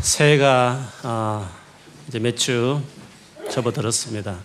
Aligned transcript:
새해가 0.00 0.92
어, 1.02 1.50
이제 2.08 2.18
몇 2.18 2.36
주 2.36 2.80
접어들었습니다. 3.50 4.36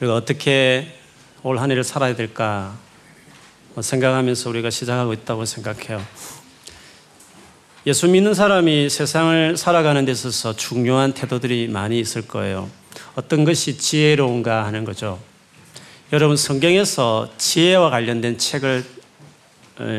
우리가 0.00 0.14
어떻게 0.14 0.92
올 1.42 1.58
한 1.58 1.70
해를 1.70 1.82
살아야 1.84 2.14
될까 2.14 2.76
뭐 3.74 3.82
생각하면서 3.82 4.50
우리가 4.50 4.68
시작하고 4.70 5.12
있다고 5.12 5.44
생각해요. 5.44 6.04
예수 7.86 8.08
믿는 8.08 8.34
사람이 8.34 8.90
세상을 8.90 9.56
살아가는 9.56 10.04
데 10.04 10.12
있어서 10.12 10.54
중요한 10.54 11.12
태도들이 11.14 11.68
많이 11.68 11.98
있을 12.00 12.26
거예요. 12.26 12.68
어떤 13.14 13.44
것이 13.44 13.78
지혜로운가 13.78 14.64
하는 14.66 14.84
거죠. 14.84 15.20
여러분 16.12 16.36
성경에서 16.36 17.30
지혜와 17.38 17.90
관련된 17.90 18.38
책을 18.38 18.84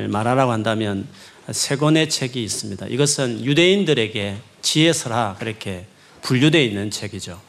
말하라고 0.10 0.52
한다면 0.52 1.08
세 1.52 1.78
권의 1.78 2.10
책이 2.10 2.44
있습니다. 2.44 2.88
이것은 2.88 3.44
유대인들에게 3.46 4.38
지혜서라 4.68 5.38
그렇게 5.40 5.86
분류되어 6.24 6.62
있는 6.62 6.92
책이죠. 6.92 7.40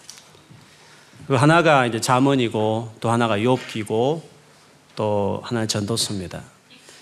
그 1.27 1.35
하나가 1.35 1.85
이제 1.85 2.01
자문이고 2.01 2.95
또 3.01 3.11
하나가 3.11 3.37
욥기고 3.39 4.23
또 4.95 5.41
하나는 5.43 5.67
전도서입니다. 5.67 6.45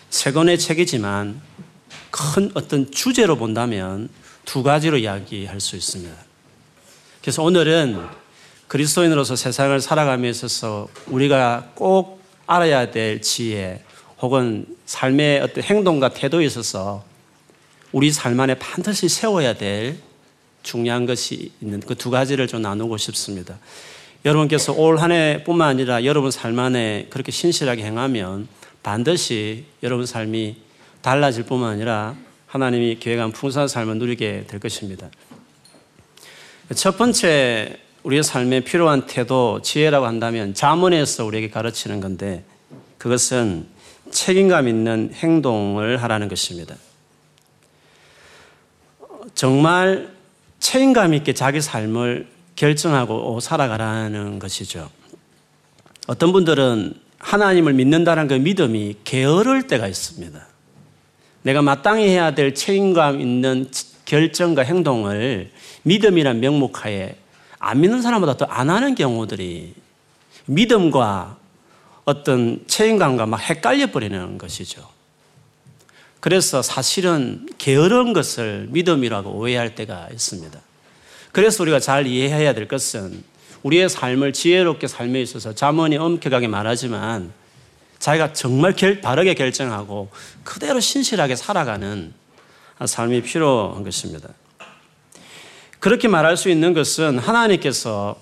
세 0.08 0.32
권의 0.32 0.58
책이지만 0.58 1.42
큰 2.10 2.50
어떤 2.54 2.90
주제로 2.90 3.36
본다면 3.36 4.08
두 4.46 4.62
가지로 4.62 4.96
이야기할 4.96 5.60
수 5.60 5.76
있습니다. 5.76 6.16
그래서 7.20 7.42
오늘은 7.42 8.02
그리스도인으로서 8.68 9.36
세상을 9.36 9.78
살아감에 9.82 10.30
있어서 10.30 10.88
우리가 11.08 11.72
꼭 11.74 12.22
알아야 12.46 12.90
될 12.90 13.20
지혜 13.20 13.84
혹은 14.22 14.64
삶의 14.86 15.40
어떤 15.40 15.62
행동과 15.62 16.14
태도에 16.14 16.46
있어서 16.46 17.04
우리 17.92 18.10
삶 18.10 18.40
안에 18.40 18.54
반드시 18.54 19.10
세워야 19.10 19.54
될 19.54 20.05
중요한 20.66 21.06
것이 21.06 21.52
있는 21.62 21.80
그 21.80 21.94
두 21.94 22.10
가지를 22.10 22.46
좀 22.48 22.60
나누고 22.62 22.96
싶습니다. 22.98 23.58
여러분께서 24.24 24.72
올 24.74 24.98
한 24.98 25.12
해뿐만 25.12 25.68
아니라 25.68 26.04
여러분 26.04 26.30
삶 26.30 26.58
안에 26.58 27.06
그렇게 27.10 27.30
신실하게 27.30 27.84
행하면 27.84 28.48
반드시 28.82 29.64
여러분 29.82 30.04
삶이 30.04 30.56
달라질 31.00 31.44
뿐만 31.44 31.70
아니라 31.70 32.16
하나님이 32.48 32.98
계획한 32.98 33.32
풍성한 33.32 33.68
삶을 33.68 33.98
누리게 33.98 34.46
될 34.48 34.58
것입니다. 34.60 35.08
첫 36.74 36.98
번째 36.98 37.78
우리의 38.02 38.22
삶에 38.24 38.60
필요한 38.60 39.06
태도, 39.06 39.60
지혜라고 39.62 40.06
한다면 40.06 40.54
자문에서 40.54 41.24
우리에게 41.24 41.50
가르치는 41.50 42.00
건데 42.00 42.44
그것은 42.98 43.66
책임감 44.10 44.66
있는 44.68 45.12
행동을 45.14 46.02
하라는 46.02 46.28
것입니다. 46.28 46.74
정말 49.34 50.15
책임감 50.66 51.14
있게 51.14 51.32
자기 51.32 51.60
삶을 51.60 52.26
결정하고 52.56 53.38
살아가라는 53.38 54.40
것이죠. 54.40 54.90
어떤 56.08 56.32
분들은 56.32 56.94
하나님을 57.18 57.72
믿는다는 57.72 58.26
그 58.26 58.34
믿음이 58.34 58.96
게으를 59.04 59.68
때가 59.68 59.86
있습니다. 59.86 60.44
내가 61.42 61.62
마땅히 61.62 62.08
해야 62.08 62.34
될 62.34 62.52
책임감 62.52 63.20
있는 63.20 63.70
결정과 64.06 64.62
행동을 64.62 65.52
믿음이란 65.84 66.40
명목하에 66.40 67.14
안 67.60 67.80
믿는 67.80 68.02
사람보다 68.02 68.36
더 68.36 68.46
안 68.50 68.68
하는 68.68 68.96
경우들이 68.96 69.72
믿음과 70.46 71.36
어떤 72.06 72.64
책임감과 72.66 73.26
막 73.26 73.36
헷갈려 73.36 73.86
버리는 73.92 74.36
것이죠. 74.36 74.95
그래서 76.26 76.60
사실은 76.60 77.46
게으른 77.56 78.12
것을 78.12 78.66
믿음이라고 78.70 79.30
오해할 79.30 79.76
때가 79.76 80.08
있습니다. 80.10 80.58
그래서 81.30 81.62
우리가 81.62 81.78
잘 81.78 82.08
이해해야 82.08 82.52
될 82.52 82.66
것은 82.66 83.22
우리의 83.62 83.88
삶을 83.88 84.32
지혜롭게 84.32 84.88
삶에 84.88 85.22
있어서 85.22 85.54
자문이 85.54 85.98
엄격하게 85.98 86.48
말하지만 86.48 87.32
자기가 88.00 88.32
정말 88.32 88.74
결, 88.74 89.00
바르게 89.00 89.34
결정하고 89.34 90.08
그대로 90.42 90.80
신실하게 90.80 91.36
살아가는 91.36 92.12
삶이 92.84 93.22
필요한 93.22 93.84
것입니다. 93.84 94.28
그렇게 95.78 96.08
말할 96.08 96.36
수 96.36 96.48
있는 96.50 96.74
것은 96.74 97.20
하나님께서 97.20 98.20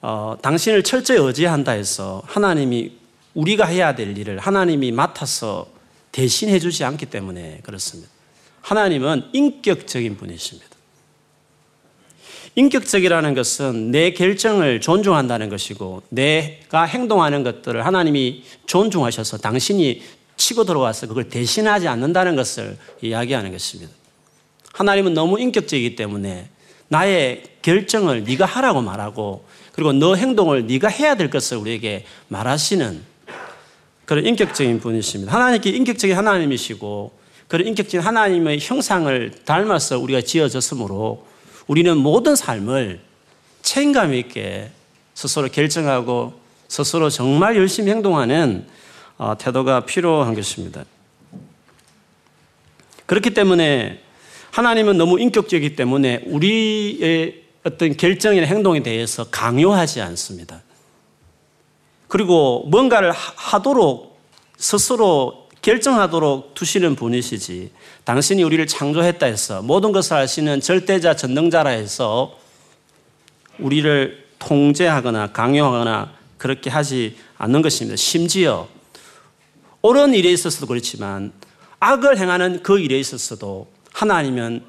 어, 0.00 0.38
당신을 0.40 0.84
철저히 0.84 1.18
의지한다 1.18 1.72
해서 1.72 2.22
하나님이 2.24 2.92
우리가 3.34 3.66
해야 3.66 3.94
될 3.94 4.16
일을 4.16 4.38
하나님이 4.38 4.92
맡아서 4.92 5.75
대신해 6.12 6.58
주지 6.58 6.84
않기 6.84 7.06
때문에 7.06 7.60
그렇습니다. 7.62 8.10
하나님은 8.62 9.30
인격적인 9.32 10.16
분이십니다. 10.16 10.76
인격적이라는 12.56 13.34
것은 13.34 13.90
내 13.90 14.12
결정을 14.12 14.80
존중한다는 14.80 15.50
것이고 15.50 16.02
내가 16.08 16.84
행동하는 16.84 17.42
것들을 17.42 17.84
하나님이 17.84 18.44
존중하셔서 18.64 19.38
당신이 19.38 20.02
치고 20.38 20.64
들어와서 20.64 21.06
그걸 21.06 21.28
대신하지 21.28 21.86
않는다는 21.86 22.34
것을 22.34 22.78
이야기하는 23.02 23.52
것입니다. 23.52 23.92
하나님은 24.72 25.12
너무 25.14 25.38
인격적이기 25.38 25.96
때문에 25.96 26.48
나의 26.88 27.42
결정을 27.62 28.24
네가 28.24 28.46
하라고 28.46 28.80
말하고 28.80 29.44
그리고 29.72 29.92
너 29.92 30.14
행동을 30.14 30.66
네가 30.66 30.88
해야 30.88 31.14
될 31.14 31.28
것을 31.28 31.58
우리에게 31.58 32.06
말하시는 32.28 33.02
그런 34.06 34.24
인격적인 34.24 34.80
분이십니다. 34.80 35.32
하나님께 35.32 35.70
인격적인 35.70 36.16
하나님이시고 36.16 37.12
그런 37.48 37.66
인격적인 37.66 38.00
하나님의 38.00 38.58
형상을 38.60 39.32
닮아서 39.44 39.98
우리가 39.98 40.22
지어졌으므로 40.22 41.26
우리는 41.66 41.96
모든 41.98 42.34
삶을 42.36 43.00
책임감 43.62 44.14
있게 44.14 44.70
스스로 45.14 45.48
결정하고 45.48 46.34
스스로 46.68 47.10
정말 47.10 47.56
열심히 47.56 47.90
행동하는 47.90 48.66
어, 49.18 49.36
태도가 49.38 49.86
필요한 49.86 50.34
것입니다. 50.34 50.84
그렇기 53.06 53.30
때문에 53.30 54.00
하나님은 54.50 54.96
너무 54.98 55.18
인격적이기 55.18 55.74
때문에 55.76 56.22
우리의 56.26 57.42
어떤 57.64 57.96
결정이나 57.96 58.46
행동에 58.46 58.82
대해서 58.82 59.24
강요하지 59.30 60.00
않습니다. 60.00 60.62
그리고 62.08 62.64
뭔가를 62.68 63.12
하도록 63.12 64.18
스스로 64.56 65.48
결정하도록 65.62 66.54
두시는 66.54 66.94
분이시지 66.94 67.72
당신이 68.04 68.42
우리를 68.44 68.64
창조했다 68.66 69.26
해서 69.26 69.62
모든 69.62 69.92
것을 69.92 70.16
아시는 70.16 70.60
절대자 70.60 71.16
전능자라 71.16 71.70
해서 71.70 72.38
우리를 73.58 74.26
통제하거나 74.38 75.32
강요하거나 75.32 76.12
그렇게 76.38 76.70
하지 76.70 77.16
않는 77.38 77.62
것입니다. 77.62 77.96
심지어 77.96 78.68
옳은 79.82 80.14
일에 80.14 80.30
있어서도 80.30 80.66
그렇지만 80.66 81.32
악을 81.80 82.18
행하는 82.18 82.62
그 82.62 82.78
일에 82.78 82.98
있어서도 82.98 83.68
하나님은 83.92 84.62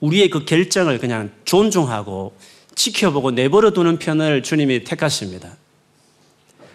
우리의 0.00 0.30
그 0.30 0.44
결정을 0.44 0.98
그냥 0.98 1.30
존중하고 1.44 2.36
지켜보고 2.74 3.32
내버려 3.32 3.70
두는 3.70 3.98
편을 3.98 4.42
주님이 4.42 4.84
택하십니다. 4.84 5.56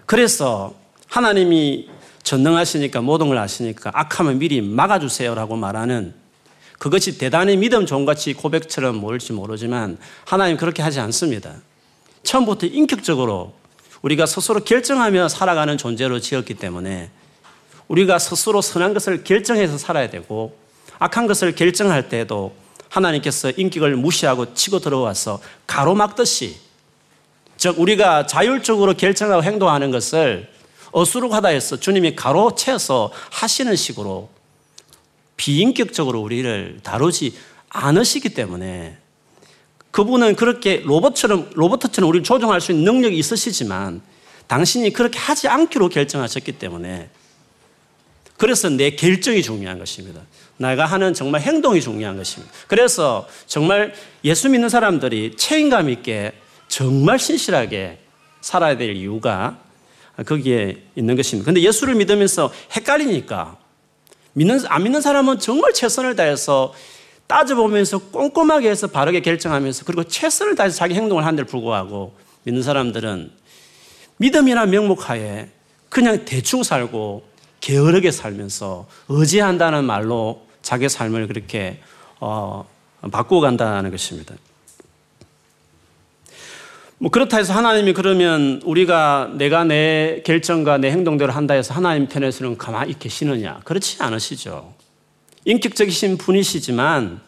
그래서 0.06 0.74
하나님이 1.08 1.90
전능하시니까 2.24 3.02
모든 3.02 3.28
걸 3.28 3.38
아시니까 3.38 3.92
악하면 3.94 4.40
미리 4.40 4.62
막아주세요라고 4.62 5.56
말하는 5.56 6.14
그것이 6.80 7.18
대단히 7.18 7.56
믿음 7.56 7.86
좋은같이 7.86 8.34
고백처럼 8.34 8.96
모일지 8.96 9.32
모르지만 9.32 9.98
하나님 10.26 10.58
그렇게 10.58 10.82
하지 10.82 11.00
않습니다. 11.00 11.54
처음부터 12.24 12.68
인격적으로 12.68 13.54
우리가 14.02 14.26
스스로 14.26 14.60
결정하며 14.62 15.30
살아가는 15.30 15.78
존재로 15.78 16.20
지었기 16.20 16.56
때문에 16.56 17.10
우리가 17.88 18.20
스스로 18.20 18.62
선한 18.62 18.94
것을 18.94 19.24
결정해서 19.24 19.78
살아야 19.78 20.10
되고 20.10 20.58
악한 21.00 21.28
것을 21.28 21.56
결정할 21.56 22.10
때도 22.10 22.54
하나님께서 22.90 23.52
인격을 23.52 23.96
무시하고 23.96 24.54
치고 24.54 24.80
들어와서 24.80 25.40
가로막듯이 25.68 26.58
즉 27.64 27.80
우리가 27.80 28.28
자율적으로 28.28 28.94
결정하고 28.94 29.42
행동하는 29.42 29.90
것을 29.90 30.50
어수룩하다 30.92 31.48
해서 31.48 31.80
주님이 31.80 32.14
가로채서 32.14 33.10
하시는 33.32 33.74
식으로 33.74 34.30
비인격적으로 35.38 36.20
우리를 36.20 36.82
다루지 36.84 37.34
않으시기 37.70 38.34
때문에 38.34 38.98
그분은 39.92 40.36
그렇게 40.36 40.82
로봇처럼, 40.84 41.52
로봇처럼 41.54 42.10
우리를 42.10 42.26
조종할 42.26 42.60
수 42.60 42.74
있는 42.74 42.84
능력이 42.84 43.18
있으시지만 43.18 44.02
당신이 44.48 44.92
그렇게 44.92 45.18
하지 45.18 45.48
않기로 45.48 45.88
결정하셨기 45.88 46.52
때문에 46.60 47.10
그래서 48.36 48.68
내 48.68 48.90
결정이 48.98 49.42
중요한 49.42 49.80
것입니다. 49.80 50.20
내가 50.58 50.86
하는 50.86 51.14
정말 51.14 51.40
행동이 51.40 51.80
중요한 51.80 52.18
것입니다. 52.18 52.54
그래서 52.68 53.26
정말 53.48 53.94
예수 54.26 54.50
믿는 54.50 54.68
사람들이 54.68 55.38
책임감 55.38 55.90
있게 55.92 56.34
정말 56.74 57.20
신실하게 57.20 58.00
살아야 58.42 58.76
될 58.76 58.96
이유가 58.96 59.60
거기에 60.26 60.82
있는 60.96 61.16
것입니다. 61.16 61.46
근데 61.46 61.62
예수를 61.62 61.94
믿으면서 61.94 62.52
헷갈리니까 62.76 63.58
믿는, 64.34 64.60
안 64.66 64.82
믿는 64.82 65.00
사람은 65.00 65.38
정말 65.38 65.72
최선을 65.74 66.16
다해서 66.16 66.74
따져보면서 67.28 68.00
꼼꼼하게 68.10 68.72
해서 68.72 68.88
바르게 68.88 69.22
결정하면서 69.22 69.86
그리고 69.86 70.04
최선을 70.04 70.56
다해서 70.56 70.76
자기 70.76 70.96
행동을 70.96 71.24
하는데 71.24 71.44
불구하고 71.44 72.16
믿는 72.42 72.64
사람들은 72.64 73.32
믿음이나 74.18 74.66
명목하에 74.66 75.50
그냥 75.90 76.26
대충 76.26 76.64
살고 76.64 77.24
게으르게 77.62 78.10
살면서 78.10 78.88
의지한다는 79.10 79.86
말로 79.86 80.48
자기 80.64 80.90
삶을 80.90 81.28
그렇게 81.28 81.82
어, 82.20 82.68
바꾸어 83.12 83.42
간다는 83.42 83.92
것입니다. 83.92 84.34
뭐 87.04 87.12
그렇다 87.12 87.36
해서 87.36 87.52
하나님이 87.52 87.92
그러면 87.92 88.62
우리가 88.64 89.32
내가 89.34 89.66
내 89.66 90.22
결정과 90.26 90.78
내 90.78 90.90
행동대로 90.90 91.34
한다 91.34 91.54
해서 91.54 91.74
하나님 91.74 92.08
편에서는 92.08 92.58
가만히 92.58 92.98
계시느냐? 92.98 93.60
그렇지 93.66 94.02
않으시죠. 94.02 94.74
인격적이신 95.44 96.18
분이시지만 96.18 97.20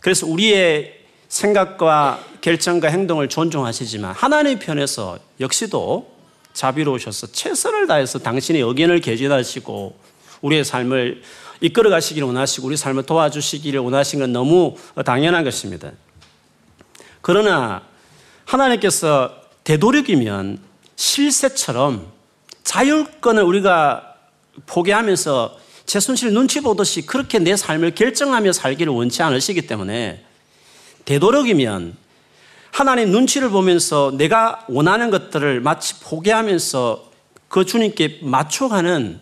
그래서 0.00 0.26
우리의 0.26 1.04
생각과 1.28 2.18
결정과 2.40 2.88
행동을 2.88 3.28
존중하시지만 3.28 4.12
하나님 4.12 4.58
편에서 4.58 5.20
역시도 5.38 6.10
자비로우셔서 6.52 7.28
최선을 7.28 7.86
다해서 7.86 8.18
당신의 8.18 8.62
의견을 8.62 9.00
개진하시고 9.00 10.00
우리의 10.40 10.64
삶을 10.64 11.22
이끌어 11.60 11.90
가시기를 11.90 12.26
원하시고 12.26 12.66
우리 12.66 12.76
삶을 12.76 13.04
도와주시기를 13.04 13.78
원하시는 13.78 14.24
건 14.24 14.32
너무 14.32 14.76
당연한 15.04 15.44
것입니다. 15.44 15.92
그러나 17.20 17.91
하나님께서 18.44 19.34
되도록이면 19.64 20.58
실세처럼 20.96 22.06
자율권을 22.64 23.42
우리가 23.42 24.14
포기하면서 24.66 25.58
제 25.86 26.00
손실 26.00 26.32
눈치 26.32 26.60
보듯이 26.60 27.02
그렇게 27.02 27.38
내 27.38 27.56
삶을 27.56 27.94
결정하며 27.94 28.52
살기를 28.52 28.92
원치 28.92 29.22
않으시기 29.22 29.66
때문에 29.66 30.24
되도록이면 31.04 31.96
하나님 32.70 33.10
눈치를 33.10 33.50
보면서 33.50 34.12
내가 34.16 34.64
원하는 34.68 35.10
것들을 35.10 35.60
마치 35.60 36.00
포기하면서 36.00 37.10
그 37.48 37.66
주님께 37.66 38.20
맞춰가는 38.22 39.20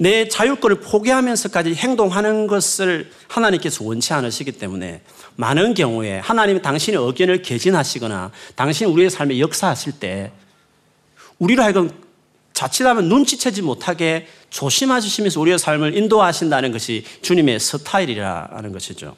내 0.00 0.28
자율권을 0.28 0.78
포기하면서까지 0.78 1.74
행동하는 1.74 2.46
것을 2.46 3.10
하나님께서 3.26 3.84
원치 3.84 4.12
않으시기 4.12 4.52
때문에 4.52 5.02
많은 5.34 5.74
경우에 5.74 6.20
하나님이 6.20 6.62
당신의 6.62 7.04
의견을 7.04 7.42
개진하시거나 7.42 8.30
당신이 8.54 8.92
우리의 8.92 9.10
삶에 9.10 9.40
역사하실 9.40 9.94
때 9.98 10.30
우리로 11.40 11.64
하여금 11.64 11.90
자칫하면 12.52 13.08
눈치채지 13.08 13.62
못하게 13.62 14.28
조심하시면서 14.50 15.40
우리의 15.40 15.58
삶을 15.58 15.96
인도하신다는 15.96 16.70
것이 16.70 17.04
주님의 17.22 17.58
스타일이라는 17.58 18.72
것이죠. 18.72 19.16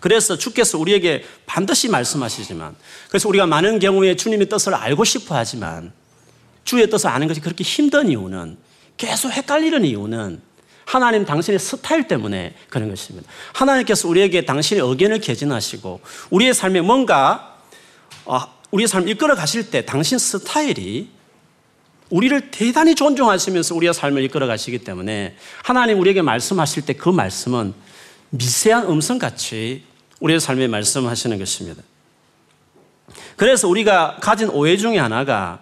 그래서 0.00 0.38
주께서 0.38 0.78
우리에게 0.78 1.22
반드시 1.44 1.90
말씀하시지만 1.90 2.74
그래서 3.08 3.28
우리가 3.28 3.46
많은 3.46 3.78
경우에 3.78 4.16
주님의 4.16 4.48
뜻을 4.48 4.74
알고 4.74 5.04
싶어 5.04 5.34
하지만 5.34 5.92
주의 6.64 6.88
뜻을 6.88 7.10
아는 7.10 7.28
것이 7.28 7.42
그렇게 7.42 7.62
힘든 7.62 8.08
이유는 8.08 8.56
계속 8.96 9.30
헷갈리는 9.30 9.84
이유는 9.84 10.40
하나님 10.84 11.24
당신의 11.24 11.58
스타일 11.58 12.06
때문에 12.06 12.54
그런 12.68 12.88
것입니다. 12.88 13.28
하나님께서 13.52 14.08
우리에게 14.08 14.44
당신의 14.44 14.88
의견을 14.88 15.20
개진하시고 15.20 16.00
우리의 16.30 16.54
삶에 16.54 16.80
뭔가 16.80 17.58
어, 18.24 18.40
우리의 18.70 18.88
삶을 18.88 19.08
이끌어 19.08 19.34
가실 19.34 19.70
때 19.70 19.84
당신 19.84 20.18
스타일이 20.18 21.10
우리를 22.10 22.50
대단히 22.52 22.94
존중하시면서 22.94 23.74
우리의 23.74 23.92
삶을 23.92 24.22
이끌어 24.24 24.46
가시기 24.46 24.78
때문에 24.78 25.36
하나님 25.64 25.98
우리에게 26.00 26.22
말씀하실 26.22 26.86
때 26.86 26.92
그 26.94 27.08
말씀은 27.08 27.74
미세한 28.30 28.86
음성같이 28.86 29.84
우리의 30.20 30.40
삶에 30.40 30.68
말씀하시는 30.68 31.38
것입니다. 31.38 31.82
그래서 33.36 33.68
우리가 33.68 34.18
가진 34.20 34.48
오해 34.48 34.76
중에 34.76 34.98
하나가 34.98 35.60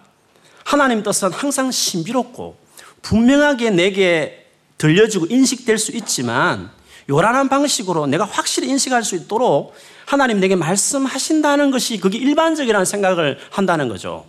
하나님 0.63 1.03
뜻은 1.03 1.31
항상 1.31 1.71
신비롭고 1.71 2.64
분명하게 3.05 3.69
내게 3.69 4.47
들려지고 4.79 5.27
인식될 5.29 5.77
수 5.77 5.91
있지만 5.91 6.71
요란한 7.07 7.49
방식으로 7.49 8.07
내가 8.07 8.25
확실히 8.25 8.67
인식할 8.69 9.03
수 9.03 9.15
있도록 9.15 9.75
하나님 10.05 10.39
내게 10.39 10.55
말씀하신다는 10.55 11.69
것이 11.69 11.99
그게 11.99 12.17
일반적이라는 12.17 12.83
생각을 12.83 13.37
한다는 13.51 13.89
거죠. 13.89 14.25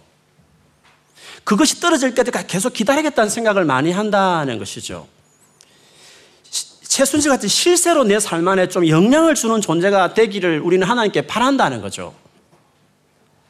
그것이 1.43 1.81
떨어질 1.81 2.14
때까지 2.14 2.46
계속 2.46 2.75
기다리겠다는 2.75 3.31
생각을 3.31 3.64
많이 3.64 3.93
한다는 3.93 4.58
것이죠. 4.58 5.08
최순실 6.82 7.31
같은 7.31 7.49
실세로 7.49 8.05
내 8.05 8.19
삶 8.19 8.46
안에 8.46 8.69
좀 8.69 8.87
영향을 8.87 9.34
주는 9.34 9.58
존재가 9.61 10.12
되기를 10.12 10.61
우리는 10.61 10.87
하나님께 10.87 11.26
바란다는 11.26 11.81
거죠. 11.81 12.14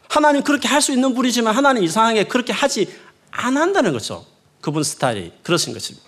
하나님 0.08 0.44
그렇게 0.44 0.68
할 0.68 0.80
수 0.80 0.92
있는 0.92 1.14
분이지만 1.14 1.54
하나님 1.54 1.82
이상하게 1.82 2.24
그렇게 2.24 2.52
하지 2.52 2.94
안 3.32 3.56
한다는 3.56 3.92
거죠. 3.92 4.24
그분 4.66 4.82
스타일이 4.82 5.32
그러신 5.42 5.72
것입니다. 5.72 6.04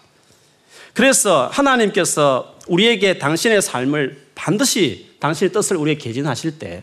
그래서 0.94 1.48
하나님께서 1.52 2.58
우리에게 2.66 3.18
당신의 3.18 3.62
삶을 3.62 4.26
반드시 4.34 5.14
당신의 5.20 5.52
뜻을 5.52 5.76
우리에게 5.76 6.02
개진하실 6.02 6.58
때 6.58 6.82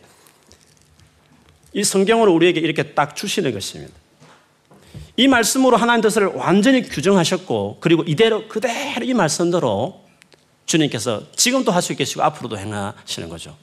이 1.75 1.83
성경으로 1.83 2.33
우리에게 2.33 2.61
이렇게 2.61 2.93
딱 2.93 3.17
주시는 3.17 3.51
것입니다. 3.51 3.93
이 5.17 5.27
말씀으로 5.27 5.75
하나님 5.75 6.01
뜻을 6.01 6.27
완전히 6.27 6.81
규정하셨고 6.81 7.77
그리고 7.81 8.03
이대로 8.07 8.47
그대로 8.47 9.03
이 9.03 9.13
말씀대로 9.13 10.01
주님께서 10.65 11.23
지금도 11.35 11.73
할수 11.73 11.93
계시고 11.95 12.23
앞으로도 12.23 12.57
행하시는 12.57 13.27
거죠. 13.27 13.57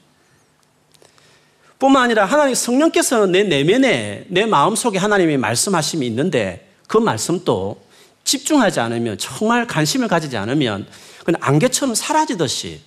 뿐만 1.79 2.03
아니라 2.03 2.25
하나님 2.25 2.53
성령께서는 2.53 3.31
내 3.31 3.43
내면에 3.43 4.25
내 4.27 4.45
마음속에 4.45 4.99
하나님의 4.99 5.37
말씀하심이 5.37 6.05
있는데 6.05 6.69
그 6.87 6.97
말씀도 6.99 7.82
집중하지 8.23 8.79
않으면 8.79 9.17
정말 9.17 9.67
관심을 9.67 10.07
가지지 10.07 10.37
않으면 10.37 10.87
그냥 11.23 11.39
안개처럼 11.41 11.95
사라지듯이 11.95 12.81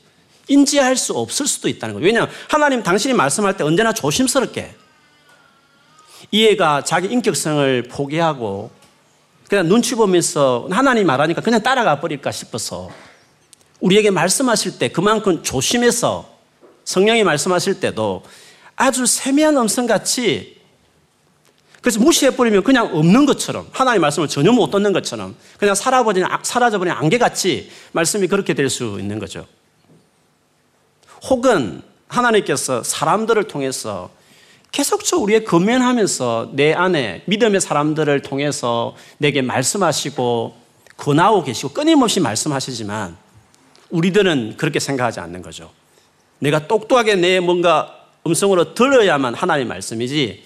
인지할 0.49 0.97
수 0.97 1.13
없을 1.13 1.47
수도 1.47 1.69
있다는 1.69 1.95
거예요. 1.95 2.07
왜냐하면 2.07 2.35
하나님 2.49 2.83
당신이 2.83 3.15
말씀할 3.15 3.57
때 3.57 3.65
언제나 3.65 3.93
조심스럽게 3.93 4.75
이해가 6.31 6.85
자기 6.85 7.09
인격성을 7.09 7.85
포기하고 7.91 8.71
그냥 9.49 9.69
눈치 9.69 9.95
보면서 9.95 10.67
하나님 10.71 11.07
말하니까 11.07 11.41
그냥 11.41 11.63
따라가 11.63 12.01
버릴까 12.01 12.33
싶어서 12.33 12.91
우리에게 13.81 14.11
말씀하실 14.11 14.79
때 14.79 14.89
그만큼 14.89 15.43
조심해서 15.43 16.29
성령이 16.85 17.25
말씀하실 17.25 17.81
때도 17.81 18.23
아주 18.75 19.07
세미한 19.07 19.57
음성같이 19.57 20.56
그래서 21.87 22.01
무시해버리면 22.01 22.65
그냥 22.65 22.91
없는 22.97 23.27
것처럼 23.27 23.69
하나님의 23.71 24.01
말씀을 24.01 24.27
전혀 24.27 24.51
못 24.51 24.73
듣는 24.73 24.93
것처럼 24.93 25.37
그냥 25.57 25.77
사라버린, 25.77 26.25
사라져버린 26.43 26.93
안개같이 26.93 27.71
말씀이 27.93 28.27
그렇게 28.27 28.55
될 28.55 28.69
수 28.71 28.99
있는 28.99 29.21
거죠. 29.21 29.47
혹은 31.31 31.83
하나님께서 32.09 32.83
사람들을 32.83 33.45
통해서 33.45 34.11
계속적으로 34.73 35.23
우리의 35.27 35.45
건면하면서 35.45 36.51
내 36.55 36.73
안에 36.73 37.23
믿음의 37.27 37.61
사람들을 37.61 38.21
통해서 38.23 38.97
내게 39.19 39.41
말씀하시고 39.41 40.57
권하고 40.97 41.45
계시고 41.45 41.69
끊임없이 41.69 42.19
말씀하시지만 42.19 43.17
우리들은 43.91 44.57
그렇게 44.57 44.81
생각하지 44.81 45.21
않는 45.21 45.41
거죠. 45.41 45.71
내가 46.41 46.67
똑똑하게 46.67 47.15
내 47.15 47.39
뭔가 47.39 48.09
음성으로 48.27 48.75
들어야만 48.75 49.35
하나님의 49.35 49.69
말씀이지 49.69 50.46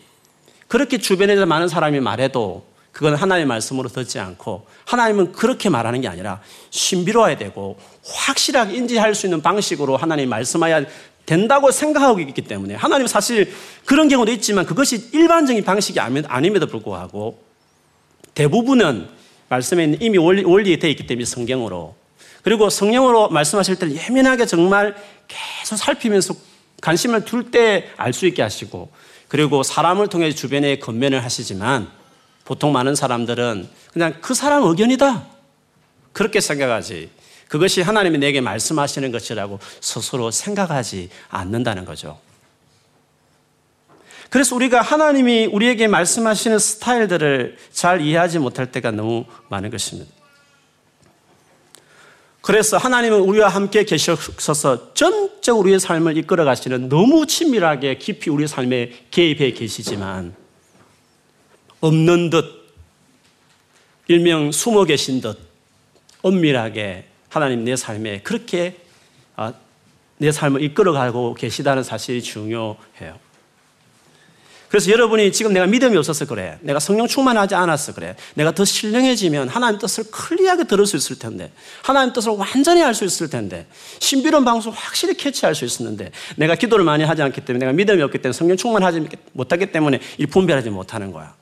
그렇게 0.71 0.99
주변에 0.99 1.35
많은 1.45 1.67
사람이 1.67 1.99
말해도 1.99 2.65
그건 2.93 3.17
하나님의 3.17 3.47
말씀으로 3.47 3.89
듣지 3.89 4.21
않고 4.21 4.67
하나님은 4.85 5.33
그렇게 5.33 5.69
말하는 5.69 6.01
게 6.01 6.07
아니라 6.07 6.41
신비로워야 6.71 7.39
되고 7.39 7.77
확실하게 8.05 8.77
인지할 8.77 9.17
수 9.17 9.27
있는 9.27 9.43
방식으로 9.43 9.97
하나님 9.97 10.29
말씀해야 10.29 10.85
된다고 11.27 11.73
생각하고 11.73 12.21
있기 12.21 12.43
때문에 12.43 12.77
하나님 12.77 13.09
사실 13.09 13.53
그런 13.85 14.07
경우도 14.09 14.31
있지만 14.31 14.65
그것이 14.65 15.11
일반적인 15.13 15.65
방식이 15.65 15.99
아님에도 15.99 16.69
불구하고 16.69 17.43
대부분은 18.35 19.09
말씀에 19.49 19.97
이미 19.99 20.19
원리, 20.19 20.45
원리되어 20.45 20.89
있기 20.91 21.09
때문에 21.09 21.25
성경으로. 21.25 21.97
그리고 22.43 22.71
성령으로 22.71 23.29
말씀하실 23.31 23.75
때는 23.77 23.97
예민하게 23.97 24.47
정말 24.47 24.95
계속 25.27 25.75
살피면서 25.75 26.35
관심을 26.81 27.25
둘 27.25 27.51
때 27.51 27.91
알 27.97 28.13
수 28.13 28.27
있게 28.29 28.41
하시고 28.43 28.89
그리고 29.31 29.63
사람을 29.63 30.09
통해 30.09 30.35
주변에 30.35 30.81
건면을 30.81 31.23
하시지만 31.23 31.89
보통 32.45 32.73
많은 32.73 32.97
사람들은 32.97 33.69
그냥 33.93 34.15
그 34.21 34.35
사람 34.35 34.65
의견이다. 34.65 35.25
그렇게 36.13 36.41
생각하지. 36.41 37.11
그것이 37.47 37.81
하나님이 37.81 38.19
내게 38.19 38.41
말씀하시는 38.41 39.13
것이라고 39.13 39.61
스스로 39.81 40.33
생각하지 40.33 41.11
않는다는 41.29 41.85
거죠. 41.85 42.19
그래서 44.31 44.57
우리가 44.57 44.83
하나님이 44.83 45.47
우리에게 45.47 45.87
말씀하시는 45.87 46.59
스타일들을 46.59 47.57
잘 47.73 48.01
이해하지 48.01 48.41
못할 48.41 48.73
때가 48.73 48.91
너무 48.91 49.27
많은 49.49 49.71
것입니다. 49.71 50.11
그래서 52.41 52.79
하나님은 52.79 53.21
우리와 53.21 53.49
함께 53.49 53.85
계셔서 53.85 54.95
전적 54.95 55.59
우리의 55.59 55.79
삶을 55.79 56.17
이끌어 56.17 56.45
가시는 56.45 56.89
너무 56.89 57.27
친밀하게 57.27 57.99
깊이 57.99 58.31
우리 58.31 58.47
삶에 58.47 58.93
개입해 59.11 59.53
계시지만 59.53 60.35
없는 61.81 62.31
듯 62.31 62.75
일명 64.09 64.53
숨어 64.53 64.85
계신 64.85 65.21
듯 65.21 65.39
엄밀하게 66.23 67.07
하나님 67.29 67.65
내 67.65 67.77
삶에 67.77 68.21
그렇게 68.23 68.77
아, 69.37 69.53
내 70.19 70.33
삶을 70.33 70.63
이끌어 70.63 70.93
가고 70.93 71.35
계시다는 71.35 71.83
사실이 71.83 72.23
중요해요. 72.23 73.30
그래서 74.71 74.89
여러분이 74.93 75.33
지금 75.33 75.53
내가 75.53 75.67
믿음이 75.67 75.97
없어서 75.97 76.27
그래. 76.27 76.57
내가 76.61 76.79
성령 76.79 77.09
충만하지 77.09 77.57
않아서 77.57 77.93
그래. 77.93 78.15
내가 78.35 78.53
더 78.53 78.65
신령해지면 78.65 79.49
하나님 79.49 79.81
뜻을 79.81 80.05
클리하게 80.13 80.65
들을 80.65 80.87
수 80.87 80.97
있을 80.97 81.19
텐데. 81.19 81.51
하나님 81.83 82.13
뜻을 82.13 82.31
완전히 82.31 82.81
알 82.81 82.95
수 82.95 83.05
있을 83.05 83.29
텐데. 83.29 83.67
신비로운 83.99 84.45
방송 84.45 84.73
확실히 84.73 85.15
캐치할 85.15 85.57
수 85.57 85.65
있었는데. 85.65 86.13
내가 86.37 86.55
기도를 86.55 86.85
많이 86.85 87.03
하지 87.03 87.21
않기 87.21 87.41
때문에 87.41 87.67
내가 87.67 87.75
믿음이 87.75 88.01
없기 88.01 88.19
때문에 88.19 88.33
성령 88.33 88.57
충만하지 88.57 89.09
못하기 89.33 89.73
때문에 89.73 89.99
이 90.19 90.27
분별하지 90.27 90.71
못하는 90.71 91.11
거야. 91.11 91.35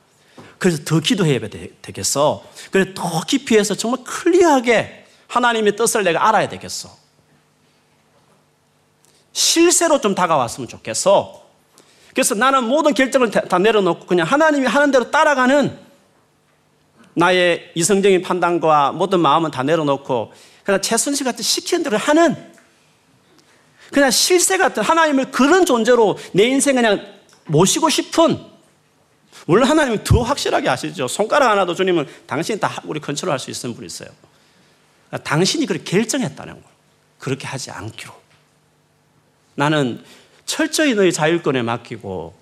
그래서 0.57 0.83
더 0.83 0.99
기도해야 0.99 1.39
되겠어. 1.83 2.43
그래 2.71 2.95
더 2.95 3.21
깊이 3.27 3.59
해서 3.59 3.75
정말 3.75 4.03
클리하게 4.03 5.05
하나님의 5.27 5.75
뜻을 5.75 6.03
내가 6.03 6.27
알아야 6.27 6.49
되겠어. 6.49 6.97
실세로 9.33 10.01
좀 10.01 10.15
다가왔으면 10.15 10.67
좋겠어. 10.67 11.48
그래서 12.13 12.35
나는 12.35 12.63
모든 12.63 12.93
결정을 12.93 13.31
다 13.31 13.57
내려놓고 13.59 14.05
그냥 14.05 14.25
하나님이 14.25 14.67
하는 14.67 14.91
대로 14.91 15.11
따라가는 15.11 15.77
나의 17.13 17.71
이성적인 17.75 18.21
판단과 18.21 18.91
모든 18.91 19.19
마음은 19.19 19.51
다 19.51 19.63
내려놓고 19.63 20.33
그냥 20.63 20.81
최순실 20.81 21.25
같은 21.25 21.43
시키는 21.43 21.83
대로 21.83 21.97
하는 21.97 22.35
그냥 23.91 24.11
실세 24.11 24.57
같은 24.57 24.83
하나님을 24.83 25.31
그런 25.31 25.65
존재로 25.65 26.17
내 26.33 26.43
인생 26.43 26.75
그냥 26.75 27.05
모시고 27.45 27.89
싶은 27.89 28.39
물론 29.47 29.67
하나님은 29.67 30.03
더 30.03 30.21
확실하게 30.21 30.69
아시죠. 30.69 31.07
손가락 31.07 31.49
하나도 31.51 31.73
주님은 31.73 32.07
당신이 32.27 32.59
다 32.59 32.81
우리 32.85 32.99
컨트롤 32.99 33.31
할 33.31 33.39
수 33.39 33.49
있는 33.49 33.75
분이있어요 33.75 34.09
당신이 35.23 35.65
그렇게 35.65 35.83
결정했다는 35.83 36.53
거 36.61 36.69
그렇게 37.17 37.47
하지 37.47 37.71
않기로. 37.71 38.13
나는 39.55 40.03
철저히 40.49 40.95
너의 40.95 41.13
자율권에 41.13 41.61
맡기고 41.61 42.33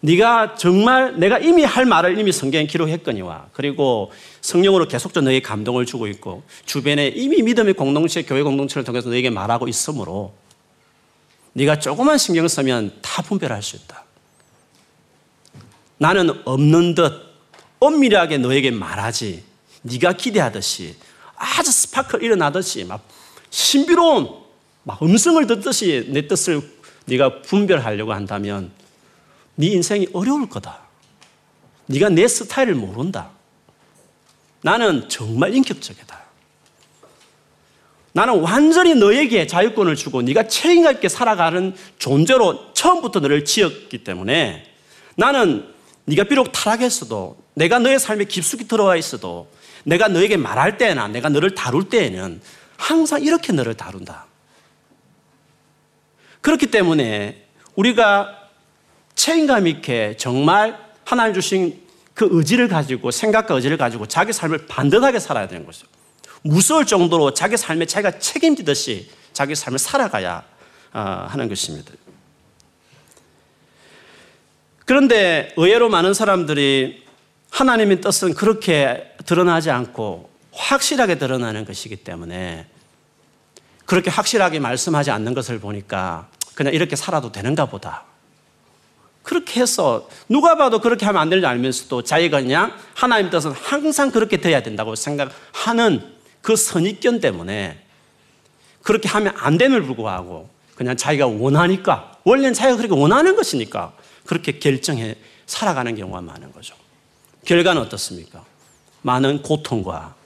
네가 0.00 0.56
정말 0.56 1.18
내가 1.18 1.38
이미 1.38 1.64
할 1.64 1.86
말을 1.86 2.18
이미 2.18 2.32
성경에 2.32 2.66
기록했거니와 2.66 3.46
그리고 3.54 4.12
성령으로 4.42 4.88
계속적으로 4.88 5.24
너에게 5.24 5.40
감동을 5.40 5.86
주고 5.86 6.06
있고 6.06 6.42
주변에 6.66 7.08
이미 7.08 7.40
믿음의 7.40 7.74
공동체, 7.74 8.22
교회 8.22 8.42
공동체를 8.42 8.84
통해서 8.84 9.08
너에게 9.08 9.30
말하고 9.30 9.68
있으므로 9.68 10.34
네가 11.54 11.78
조금만 11.78 12.18
신경을 12.18 12.50
쓰면 12.50 12.98
다 13.00 13.22
분별할 13.22 13.62
수 13.62 13.76
있다. 13.76 14.04
나는 15.96 16.42
없는 16.44 16.94
듯 16.94 17.22
엄밀하게 17.80 18.36
너에게 18.36 18.70
말하지 18.70 19.44
네가 19.80 20.12
기대하듯이 20.12 20.94
아주 21.36 21.72
스파클 21.72 22.22
일어나듯이 22.22 22.84
막 22.84 23.02
신비로운 23.48 24.28
막 24.84 25.02
음성을 25.02 25.46
듣듯이 25.46 26.06
내 26.10 26.28
뜻을 26.28 26.77
네가 27.08 27.42
분별하려고 27.42 28.12
한다면 28.12 28.70
네 29.54 29.68
인생이 29.68 30.08
어려울 30.12 30.48
거다. 30.48 30.78
네가 31.86 32.10
내 32.10 32.28
스타일을 32.28 32.74
모른다. 32.74 33.30
나는 34.62 35.08
정말 35.08 35.54
인격적이다. 35.54 36.18
나는 38.12 38.40
완전히 38.40 38.94
너에게 38.94 39.46
자유권을 39.46 39.96
주고 39.96 40.22
네가 40.22 40.48
책임감 40.48 40.96
있게 40.96 41.08
살아가는 41.08 41.74
존재로 41.98 42.72
처음부터 42.74 43.20
너를 43.20 43.44
지었기 43.44 44.04
때문에 44.04 44.64
나는 45.16 45.66
네가 46.04 46.24
비록 46.24 46.52
타락했어도 46.52 47.38
내가 47.54 47.78
너의 47.78 47.98
삶에 47.98 48.24
깊숙이 48.24 48.66
들어와 48.66 48.96
있어도 48.96 49.48
내가 49.84 50.08
너에게 50.08 50.36
말할 50.36 50.78
때나 50.78 51.08
내가 51.08 51.28
너를 51.28 51.54
다룰 51.54 51.88
때에는 51.88 52.40
항상 52.76 53.22
이렇게 53.22 53.52
너를 53.52 53.74
다룬다. 53.74 54.27
그렇기 56.48 56.68
때문에 56.68 57.44
우리가 57.74 58.34
책임감 59.14 59.66
있게 59.66 60.16
정말 60.16 60.78
하나님 61.04 61.34
주신 61.34 61.78
그 62.14 62.26
의지를 62.30 62.68
가지고 62.68 63.10
생각과 63.10 63.54
의지를 63.56 63.76
가지고 63.76 64.06
자기 64.06 64.32
삶을 64.32 64.66
반듯하게 64.66 65.18
살아야 65.18 65.46
되는 65.46 65.66
것이죠. 65.66 65.86
무서울 66.40 66.86
정도로 66.86 67.34
자기 67.34 67.58
삶에 67.58 67.84
자기가 67.84 68.18
책임지듯이 68.18 69.10
자기 69.34 69.54
삶을 69.54 69.78
살아가야 69.78 70.42
아, 70.92 71.26
하는 71.28 71.50
것입니다. 71.50 71.92
그런데 74.86 75.52
의외로 75.58 75.90
많은 75.90 76.14
사람들이 76.14 77.04
하나님의 77.50 78.00
뜻은 78.00 78.32
그렇게 78.32 79.12
드러나지 79.26 79.70
않고 79.70 80.30
확실하게 80.52 81.18
드러나는 81.18 81.66
것이기 81.66 81.96
때문에 81.96 82.66
그렇게 83.84 84.08
확실하게 84.08 84.60
말씀하지 84.60 85.10
않는 85.10 85.34
것을 85.34 85.58
보니까 85.58 86.28
그냥 86.58 86.74
이렇게 86.74 86.96
살아도 86.96 87.30
되는가 87.30 87.66
보다. 87.66 88.02
그렇게 89.22 89.60
해서 89.60 90.08
누가 90.28 90.56
봐도 90.56 90.80
그렇게 90.80 91.06
하면 91.06 91.22
안 91.22 91.30
되는 91.30 91.40
줄 91.40 91.46
알면서도 91.46 92.02
자기가 92.02 92.40
그냥 92.40 92.72
하나님 92.94 93.30
뜻은 93.30 93.52
항상 93.52 94.10
그렇게 94.10 94.38
돼야 94.38 94.60
된다고 94.60 94.96
생각하는 94.96 96.16
그 96.42 96.56
선입견 96.56 97.20
때문에 97.20 97.80
그렇게 98.82 99.08
하면 99.08 99.34
안 99.36 99.56
됨을 99.56 99.82
불구하고 99.82 100.50
그냥 100.74 100.96
자기가 100.96 101.28
원하니까 101.28 102.18
원래는 102.24 102.54
자기가 102.54 102.76
그렇게 102.76 102.92
원하는 102.92 103.36
것이니까 103.36 103.92
그렇게 104.26 104.58
결정해 104.58 105.14
살아가는 105.46 105.94
경우가 105.94 106.20
많은 106.22 106.50
거죠. 106.50 106.74
결과는 107.44 107.82
어떻습니까? 107.82 108.44
많은 109.02 109.42
고통과 109.42 110.16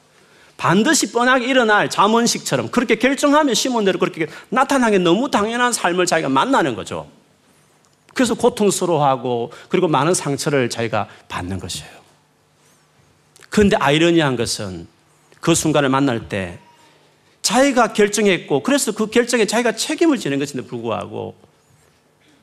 반드시 0.62 1.10
뻔하게 1.10 1.46
일어날 1.46 1.90
잠언식처럼 1.90 2.70
그렇게 2.70 2.94
결정하면 2.94 3.52
시몬대로 3.52 3.98
그렇게 3.98 4.28
나타나게 4.48 4.98
너무 4.98 5.28
당연한 5.28 5.72
삶을 5.72 6.06
자기가 6.06 6.28
만나는 6.28 6.76
거죠. 6.76 7.10
그래서 8.14 8.34
고통스러워하고 8.34 9.50
그리고 9.68 9.88
많은 9.88 10.14
상처를 10.14 10.70
자기가 10.70 11.08
받는 11.28 11.58
것이에요. 11.58 11.90
그런데 13.50 13.76
아이러니한 13.76 14.36
것은 14.36 14.86
그 15.40 15.56
순간을 15.56 15.88
만날 15.88 16.28
때 16.28 16.60
자기가 17.42 17.92
결정했고 17.92 18.62
그래서 18.62 18.92
그 18.92 19.08
결정에 19.08 19.46
자기가 19.46 19.74
책임을 19.74 20.16
지는 20.16 20.38
것인데 20.38 20.68
불구하고 20.68 21.34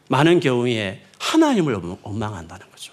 많은 0.10 0.42
경우에 0.42 1.06
하나님을 1.20 1.74
원망한다는 2.02 2.70
거죠. 2.70 2.92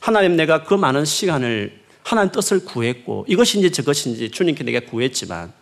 하나님 0.00 0.34
내가 0.34 0.64
그 0.64 0.74
많은 0.74 1.04
시간을 1.04 1.85
하나님 2.06 2.30
뜻을 2.30 2.64
구했고 2.64 3.24
이것인지 3.26 3.72
저것인지 3.72 4.30
주님께 4.30 4.62
내가 4.62 4.78
구했지만 4.78 5.52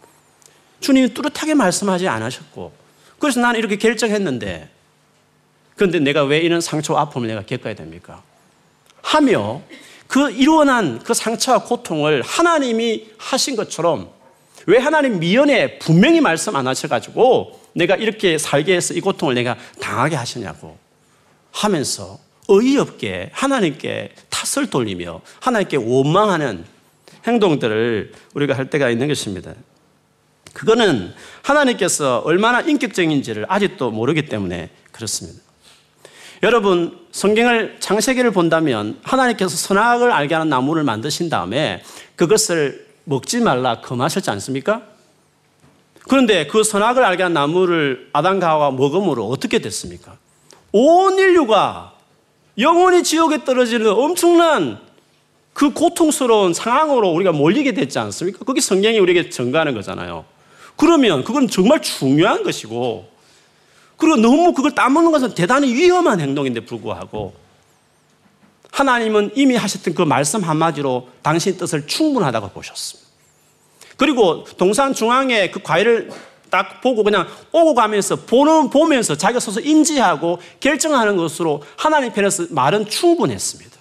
주님이 0.80 1.14
뚜렷하게 1.14 1.54
말씀하지 1.54 2.06
않으셨고 2.06 2.70
그래서 3.18 3.40
나는 3.40 3.58
이렇게 3.58 3.76
결정했는데 3.76 4.68
그런데 5.74 6.00
내가 6.00 6.22
왜 6.24 6.40
이런 6.40 6.60
상처와 6.60 7.00
아픔을 7.00 7.28
내가 7.28 7.46
겪어야 7.46 7.74
됩니까? 7.74 8.22
하며 9.00 9.62
그 10.06 10.30
일어난 10.32 10.98
그 10.98 11.14
상처와 11.14 11.64
고통을 11.64 12.20
하나님이 12.20 13.06
하신 13.16 13.56
것처럼 13.56 14.10
왜 14.66 14.76
하나님 14.76 15.20
미연에 15.20 15.78
분명히 15.78 16.20
말씀 16.20 16.56
안 16.56 16.66
하셔가지고 16.66 17.58
내가 17.72 17.96
이렇게 17.96 18.36
살게 18.36 18.76
해서 18.76 18.92
이 18.92 19.00
고통을 19.00 19.34
내가 19.34 19.56
당하게 19.80 20.16
하시냐고 20.16 20.76
하면서 21.52 22.18
어이없게 22.48 23.30
하나님께 23.32 24.12
탓을 24.30 24.68
돌리며 24.68 25.20
하나님께 25.40 25.76
원망하는 25.78 26.64
행동들을 27.26 28.12
우리가 28.34 28.56
할 28.56 28.68
때가 28.70 28.90
있는 28.90 29.08
것입니다. 29.08 29.54
그거는 30.52 31.12
하나님께서 31.42 32.22
얼마나 32.24 32.60
인격적인지를 32.60 33.46
아직도 33.48 33.90
모르기 33.90 34.26
때문에 34.26 34.70
그렇습니다. 34.92 35.40
여러분, 36.42 36.98
성경을 37.10 37.78
창세기를 37.80 38.30
본다면 38.30 38.98
하나님께서 39.02 39.56
선악을 39.56 40.12
알게 40.12 40.34
하는 40.34 40.48
나무를 40.50 40.84
만드신 40.84 41.30
다음에 41.30 41.82
그것을 42.16 42.86
먹지 43.04 43.40
말라 43.40 43.80
금하셨지 43.80 44.30
않습니까? 44.30 44.82
그런데 46.06 46.46
그 46.46 46.62
선악을 46.62 47.02
알게 47.02 47.22
한 47.22 47.32
나무를 47.32 48.10
아담과 48.12 48.46
하와 48.46 48.70
먹음으로 48.72 49.26
어떻게 49.28 49.58
됐습니까? 49.58 50.18
온 50.72 51.18
인류가 51.18 51.93
영원히 52.58 53.02
지옥에 53.02 53.44
떨어지는 53.44 53.90
엄청난 53.90 54.78
그 55.52 55.72
고통스러운 55.72 56.52
상황으로 56.52 57.10
우리가 57.10 57.32
몰리게 57.32 57.72
됐지 57.72 57.98
않습니까? 57.98 58.44
그게 58.44 58.60
성경이 58.60 58.98
우리에게 58.98 59.30
증가하는 59.30 59.74
거잖아요. 59.74 60.24
그러면 60.76 61.22
그건 61.22 61.48
정말 61.48 61.80
중요한 61.80 62.42
것이고, 62.42 63.08
그리고 63.96 64.16
너무 64.16 64.52
그걸 64.52 64.72
따먹는 64.74 65.12
것은 65.12 65.34
대단히 65.34 65.72
위험한 65.72 66.20
행동인데 66.20 66.60
불구하고, 66.60 67.34
하나님은 68.72 69.30
이미 69.36 69.54
하셨던 69.54 69.94
그 69.94 70.02
말씀 70.02 70.42
한마디로 70.42 71.08
당신 71.22 71.56
뜻을 71.56 71.86
충분하다고 71.86 72.48
보셨습니다. 72.48 73.08
그리고 73.96 74.44
동산 74.58 74.92
중앙에 74.92 75.50
그 75.52 75.62
과일을 75.62 76.10
딱 76.54 76.80
보고 76.80 77.02
그냥 77.02 77.26
오고 77.50 77.74
가면서 77.74 78.14
보는 78.14 78.70
보면서 78.70 79.16
자기가 79.16 79.40
서서 79.40 79.58
인지하고 79.58 80.38
결정하는 80.60 81.16
것으로 81.16 81.64
하나님 81.76 82.12
편에서 82.12 82.46
말은 82.50 82.86
충분했습니다. 82.86 83.76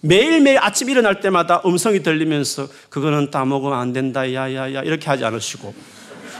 매일매일 0.00 0.58
아침 0.58 0.90
일어날 0.90 1.20
때마다 1.20 1.62
음성이 1.64 2.02
들리면서 2.02 2.66
그거는 2.90 3.30
따먹으면 3.30 3.78
안 3.78 3.92
된다 3.92 4.32
야야야 4.32 4.82
이렇게 4.82 5.06
하지 5.06 5.24
않으시고 5.24 5.72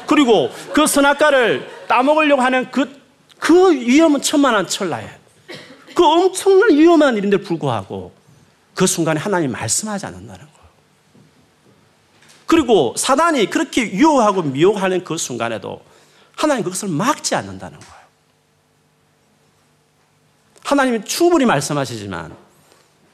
그리고 0.08 0.50
그 0.72 0.84
선악과를 0.88 1.68
따먹으려고 1.86 2.42
하는 2.42 2.68
그, 2.72 2.90
그 3.38 3.70
위험은 3.70 4.20
천만한 4.20 4.66
철라예요. 4.66 5.10
그 5.94 6.04
엄청난 6.04 6.76
위험한 6.76 7.16
일인데 7.16 7.36
불구하고 7.36 8.10
그 8.74 8.84
순간에 8.84 9.20
하나님 9.20 9.52
말씀하지 9.52 10.06
않는다는 10.06 10.40
거예요. 10.40 10.57
그리고 12.48 12.94
사단이 12.96 13.50
그렇게 13.50 13.92
유혹하고 13.92 14.40
미혹하는 14.42 15.04
그 15.04 15.18
순간에도 15.18 15.82
하나님 16.34 16.64
그것을 16.64 16.88
막지 16.88 17.34
않는다는 17.34 17.78
거예요. 17.78 17.94
하나님이 20.64 21.04
충분히 21.04 21.44
말씀하시지만 21.44 22.34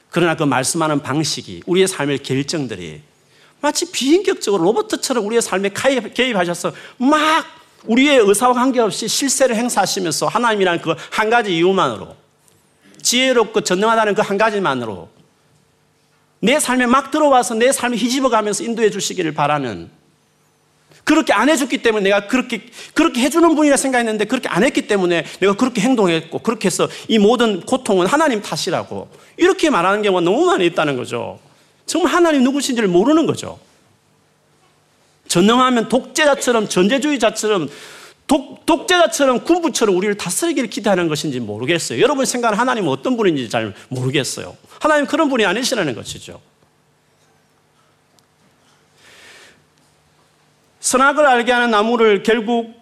그러나 0.09 0.35
그 0.37 0.43
말씀하는 0.43 1.01
방식이 1.01 1.63
우리의 1.65 1.87
삶의 1.89 2.19
결정들이 2.19 3.01
마치 3.59 3.91
비인격적으로 3.91 4.63
로봇처럼 4.63 5.25
우리의 5.25 5.41
삶에 5.41 5.69
개입하셔서 6.13 6.71
막 6.97 7.45
우리의 7.83 8.19
의사와 8.19 8.53
관계없이 8.53 9.07
실세를 9.09 9.55
행사하시면서 9.57 10.27
하나님이라는 10.27 10.81
그 10.81 10.95
한 11.11 11.29
가지 11.29 11.57
이유만으로 11.57 12.15
지혜롭고 13.01 13.61
전능하다는 13.61 14.15
그 14.15 14.21
한 14.21 14.37
가지만으로 14.37 15.09
내 16.39 16.59
삶에 16.59 16.85
막 16.85 17.11
들어와서 17.11 17.55
내 17.55 17.71
삶을 17.71 17.97
휘집어 17.97 18.29
가면서 18.29 18.63
인도해 18.63 18.89
주시기를 18.89 19.33
바라는 19.33 19.89
그렇게 21.05 21.33
안 21.33 21.49
해줬기 21.49 21.77
때문에 21.83 22.03
내가 22.03 22.27
그렇게, 22.27 22.63
그렇게 22.93 23.21
해주는 23.21 23.55
분이라 23.55 23.77
생각했는데 23.77 24.25
그렇게 24.25 24.49
안 24.49 24.63
했기 24.63 24.87
때문에 24.87 25.23
내가 25.39 25.53
그렇게 25.53 25.81
행동했고 25.81 26.39
그렇게 26.39 26.65
해서 26.65 26.89
이 27.07 27.19
모든 27.19 27.61
고통은 27.61 28.07
하나님 28.07 28.41
탓이라고 28.41 29.07
이렇게 29.37 29.69
말하는 29.69 30.01
경우가 30.01 30.21
너무 30.21 30.45
많이 30.45 30.65
있다는 30.65 30.97
거죠. 30.97 31.39
정말 31.85 32.11
하나님 32.11 32.43
누구신지를 32.43 32.89
모르는 32.89 33.27
거죠. 33.27 33.59
전능하면 35.27 35.89
독재자처럼 35.89 36.69
전제주의자처럼 36.69 37.69
독, 38.27 38.65
독재자처럼 38.65 39.43
군부처럼 39.43 39.95
우리를 39.95 40.17
다스리기를 40.17 40.69
기대하는 40.69 41.07
것인지 41.07 41.39
모르겠어요. 41.39 42.01
여러분 42.01 42.25
생각하는 42.25 42.59
하나님은 42.59 42.89
어떤 42.89 43.17
분인지 43.17 43.49
잘 43.49 43.73
모르겠어요. 43.89 44.57
하나님 44.79 45.05
그런 45.05 45.29
분이 45.29 45.45
아니시라는 45.45 45.93
것이죠. 45.95 46.41
선악을 50.79 51.25
알게 51.25 51.51
하는 51.51 51.71
나무를 51.71 52.23
결국 52.23 52.73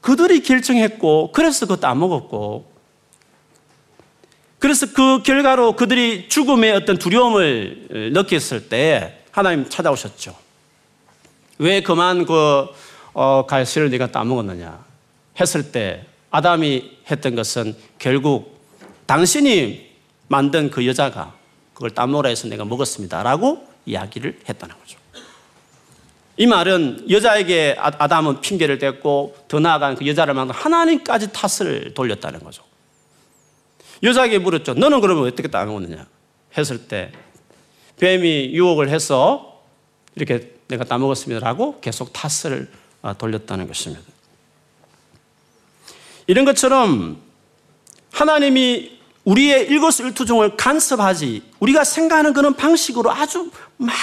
그들이 0.00 0.42
결정했고, 0.42 1.32
그래서 1.32 1.66
그것도 1.66 1.86
안 1.86 1.98
먹었고, 1.98 2.70
그래서 4.58 4.86
그 4.92 5.22
결과로 5.22 5.76
그들이 5.76 6.28
죽음의 6.28 6.72
어떤 6.72 6.98
두려움을 6.98 8.10
느꼈을 8.12 8.68
때 8.68 9.22
하나님 9.30 9.68
찾아오셨죠. 9.68 10.36
왜 11.58 11.82
그만 11.82 12.24
그 12.24 12.66
어, 13.12 13.46
갈실을 13.46 13.90
네가 13.90 14.12
따먹었느냐 14.12 14.84
했을 15.40 15.72
때 15.72 16.06
아담이 16.30 16.98
했던 17.10 17.34
것은 17.34 17.74
결국 17.98 18.60
당신이 19.06 19.90
만든 20.28 20.70
그 20.70 20.86
여자가 20.86 21.34
그걸 21.74 21.90
따먹으라 21.90 22.28
해서 22.28 22.46
내가 22.48 22.64
먹었습니다 22.64 23.22
라고 23.22 23.66
이야기를 23.86 24.40
했다는 24.48 24.74
거죠. 24.78 24.98
이 26.36 26.46
말은 26.46 27.10
여자에게 27.10 27.76
아, 27.78 27.90
아담은 27.98 28.40
핑계를 28.40 28.78
댔고 28.78 29.36
더 29.48 29.60
나아간 29.60 29.96
그 29.96 30.06
여자를 30.06 30.34
만나 30.34 30.54
하나님까지 30.54 31.32
탓을 31.32 31.92
돌렸다는 31.94 32.40
거죠. 32.40 32.62
여자에게 34.02 34.38
물었죠. 34.38 34.74
너는 34.74 35.00
그러면 35.00 35.26
어떻게 35.26 35.48
따먹었느냐 35.48 36.06
했을 36.56 36.86
때 36.88 37.12
뱀이 37.98 38.52
유혹을 38.54 38.88
해서 38.88 39.62
이렇게 40.14 40.52
내가 40.68 40.84
따먹었습니다라고 40.84 41.80
계속 41.80 42.12
탓을 42.12 42.70
아, 42.72 42.79
돌렸다는 43.18 43.66
것입니다. 43.66 44.02
이런 46.26 46.44
것처럼 46.44 47.20
하나님이 48.12 49.00
우리의 49.24 49.68
일거수일투종을 49.68 50.56
간섭하지 50.56 51.42
우리가 51.60 51.84
생각하는 51.84 52.32
그런 52.32 52.54
방식으로 52.54 53.10
아주 53.10 53.50
막 53.76 53.94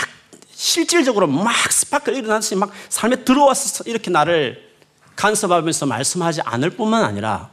실질적으로 0.49 1.27
막 1.27 1.53
스파크 1.71 2.11
일어나듯이 2.11 2.55
막 2.55 2.71
삶에 2.89 3.23
들어와서 3.23 3.83
이렇게 3.85 4.09
나를 4.09 4.67
간섭하면서 5.15 5.85
말씀하지 5.85 6.41
않을 6.41 6.71
뿐만 6.71 7.03
아니라 7.03 7.49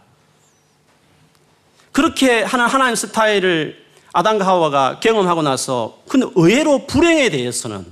그렇게 1.93 2.43
하는 2.43 2.67
하나님 2.67 2.95
스타일을 2.95 3.85
아담과 4.13 4.47
하와가 4.47 5.01
경험하고 5.01 5.43
나서 5.43 6.03
근데 6.09 6.27
의외로 6.35 6.87
불행에 6.87 7.31
대해서는 7.31 7.87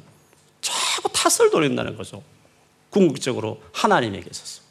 자꾸 0.61 1.11
탓을 1.13 1.51
돌린다는 1.51 1.97
거죠. 1.97 2.23
궁극적으로 2.93 3.61
하나님에게 3.73 4.29
있어서. 4.31 4.63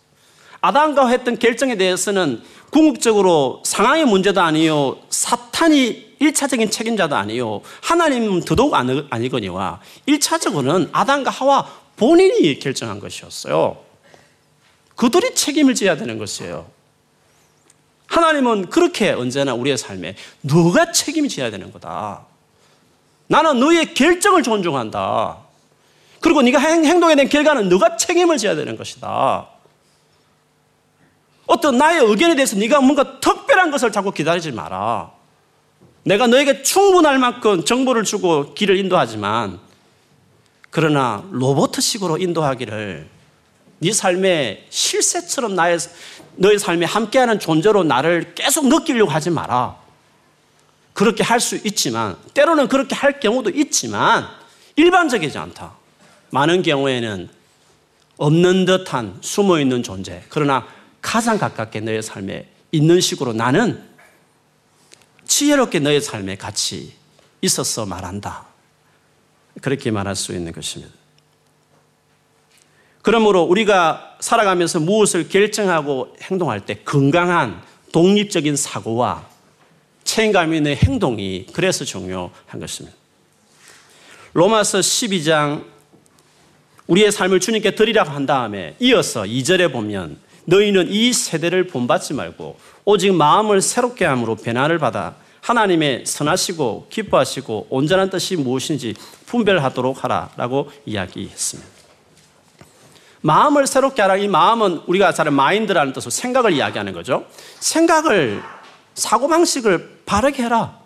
아담과 0.61 1.07
했던 1.07 1.39
결정에 1.39 1.75
대해서는 1.75 2.43
궁극적으로 2.69 3.63
상황의 3.65 4.05
문제도 4.05 4.39
아니요. 4.39 4.99
사탄이 5.09 6.17
1차적인 6.21 6.71
책임자도 6.71 7.15
아니요. 7.15 7.61
하나님은 7.81 8.41
더더욱 8.41 8.73
아니거니와 8.75 9.81
1차적으로는 10.07 10.89
아담과 10.91 11.31
하와 11.31 11.67
본인이 11.97 12.59
결정한 12.59 12.99
것이었어요. 12.99 13.77
그들이 14.95 15.33
책임을 15.33 15.73
져야 15.73 15.97
되는 15.97 16.19
것이에요. 16.19 16.67
하나님은 18.05 18.69
그렇게 18.69 19.09
언제나 19.11 19.55
우리의 19.55 19.77
삶에 19.77 20.15
너가 20.41 20.91
책임을 20.91 21.27
져야 21.27 21.49
되는 21.49 21.71
거다. 21.71 22.25
나는 23.25 23.59
너의 23.59 23.95
결정을 23.95 24.43
존중한다. 24.43 25.50
그리고 26.21 26.41
네가 26.41 26.59
행동에 26.59 27.15
대한 27.15 27.27
결과는 27.27 27.67
너가 27.67 27.97
책임을 27.97 28.37
져야 28.37 28.55
되는 28.55 28.77
것이다. 28.77 29.47
어떤 31.47 31.77
나의 31.77 32.05
의견에 32.05 32.35
대해서 32.35 32.55
네가 32.55 32.79
뭔가 32.79 33.19
특별한 33.19 33.71
것을 33.71 33.91
자꾸 33.91 34.11
기다리지 34.11 34.53
마라. 34.53 35.11
내가 36.03 36.27
너에게 36.27 36.61
충분할 36.63 37.19
만큼 37.19 37.65
정보를 37.65 38.03
주고 38.03 38.53
길을 38.53 38.77
인도하지만 38.77 39.59
그러나 40.69 41.23
로버트식으로 41.31 42.17
인도하기를 42.17 43.09
네 43.79 43.91
삶의 43.91 44.67
실세처럼 44.69 45.55
나의 45.55 45.79
너의 46.35 46.59
삶에 46.59 46.85
함께하는 46.85 47.39
존재로 47.39 47.83
나를 47.83 48.35
계속 48.35 48.67
느끼려고 48.67 49.11
하지 49.11 49.31
마라. 49.31 49.75
그렇게 50.93 51.23
할 51.23 51.39
수 51.39 51.55
있지만 51.55 52.15
때로는 52.33 52.67
그렇게 52.67 52.95
할 52.95 53.19
경우도 53.19 53.49
있지만 53.49 54.27
일반적이지 54.75 55.37
않다. 55.37 55.80
많은 56.31 56.61
경우에는 56.63 57.29
없는 58.17 58.65
듯한 58.65 59.17
숨어 59.21 59.59
있는 59.59 59.83
존재. 59.83 60.23
그러나 60.29 60.67
가장 61.01 61.37
가깝게 61.37 61.79
너의 61.81 62.01
삶에 62.01 62.47
있는 62.71 63.01
식으로 63.01 63.33
나는 63.33 63.83
지혜롭게 65.25 65.79
너의 65.79 66.01
삶에 66.01 66.35
같이 66.35 66.93
있었어 67.41 67.85
말한다. 67.85 68.45
그렇게 69.61 69.91
말할 69.91 70.15
수 70.15 70.33
있는 70.33 70.51
것입니다. 70.51 70.93
그러므로 73.01 73.41
우리가 73.41 74.17
살아가면서 74.19 74.79
무엇을 74.79 75.27
결정하고 75.27 76.15
행동할 76.21 76.65
때 76.65 76.75
건강한 76.83 77.61
독립적인 77.91 78.55
사고와 78.55 79.27
책임감 80.03 80.53
있는 80.53 80.75
행동이 80.75 81.47
그래서 81.53 81.83
중요한 81.83 82.59
것입니다. 82.59 82.95
로마서 84.33 84.79
12장 84.79 85.65
우리의 86.87 87.11
삶을 87.11 87.39
주님께 87.39 87.75
드리라고 87.75 88.09
한 88.09 88.25
다음에 88.25 88.75
이어서 88.79 89.23
2절에 89.23 89.71
보면 89.71 90.17
너희는 90.45 90.91
이 90.91 91.13
세대를 91.13 91.67
본받지 91.67 92.13
말고 92.13 92.59
오직 92.85 93.13
마음을 93.13 93.61
새롭게 93.61 94.05
함으로 94.05 94.35
변화를 94.35 94.79
받아 94.79 95.15
하나님의 95.41 96.05
선하시고 96.05 96.87
기뻐하시고 96.89 97.67
온전한 97.69 98.09
뜻이 98.09 98.35
무엇인지 98.35 98.95
분별하도록 99.25 100.03
하라라고 100.03 100.71
이야기했습니다. 100.85 101.69
마음을 103.21 103.67
새롭게 103.67 104.01
하라. 104.01 104.17
이 104.17 104.27
마음은 104.27 104.81
우리가 104.87 105.13
잘 105.13 105.29
마인드라는 105.29 105.93
뜻으로 105.93 106.09
생각을 106.09 106.53
이야기하는 106.53 106.93
거죠. 106.93 107.25
생각을 107.59 108.41
사고방식을 108.95 110.01
바르게 110.05 110.43
해라. 110.43 110.79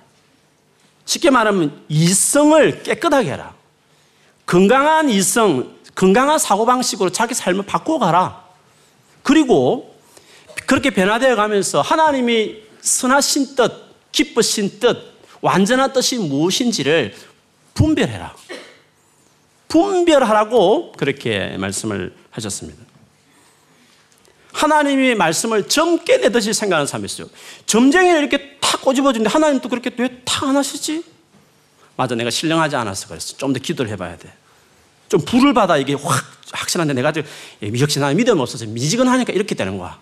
쉽게 1.06 1.30
말하면 1.30 1.84
이성을 1.88 2.84
깨끗하게 2.84 3.32
해라. 3.32 3.54
건강한 4.46 5.10
이성, 5.10 5.75
건강한 5.96 6.38
사고방식으로 6.38 7.10
자기 7.12 7.34
삶을 7.34 7.66
바꿔가라. 7.66 8.44
그리고 9.24 9.96
그렇게 10.68 10.90
변화되어 10.90 11.36
가면서 11.36 11.82
하나님이 11.82 12.58
선하신 12.82 13.56
뜻, 13.56 13.72
기쁘신 14.12 14.80
뜻, 14.80 14.98
완전한 15.42 15.94
뜻이 15.94 16.18
무엇인지를 16.18 17.16
분별해라. 17.74 18.36
분별하라고 19.68 20.94
그렇게 20.94 21.58
말씀을 21.58 22.14
하셨습니다. 22.32 22.84
하나님이 24.54 25.16
말씀을 25.16 25.68
점게 25.68 26.18
내듯이 26.18 26.54
생각하는 26.54 26.88
사람이 26.88 27.06
있어요. 27.06 27.28
점쟁이는 27.66 28.20
이렇게 28.20 28.58
탁 28.62 28.82
꼬집어주는데 28.82 29.30
하나님 29.30 29.60
또 29.60 29.68
그렇게 29.70 29.92
왜 29.98 30.10
탁 30.26 30.44
안 30.44 30.56
하시지? 30.58 31.04
맞아, 31.96 32.14
내가 32.16 32.30
신령하지 32.30 32.76
않아서 32.76 33.08
그랬어. 33.08 33.38
좀 33.38 33.54
더 33.54 33.60
기도를 33.60 33.90
해봐야 33.92 34.18
돼. 34.18 34.32
좀 35.10 35.22
불을 35.22 35.54
받아 35.54 35.78
이게 35.78 35.94
확 35.94 36.24
확신한데 36.52 36.94
내가 36.94 37.13
역시 37.80 38.00
나는 38.00 38.15
믿음 38.18 38.39
없어서 38.39 38.65
미지근하니까 38.65 39.34
이렇게 39.34 39.56
되는 39.56 39.78
거야. 39.78 40.00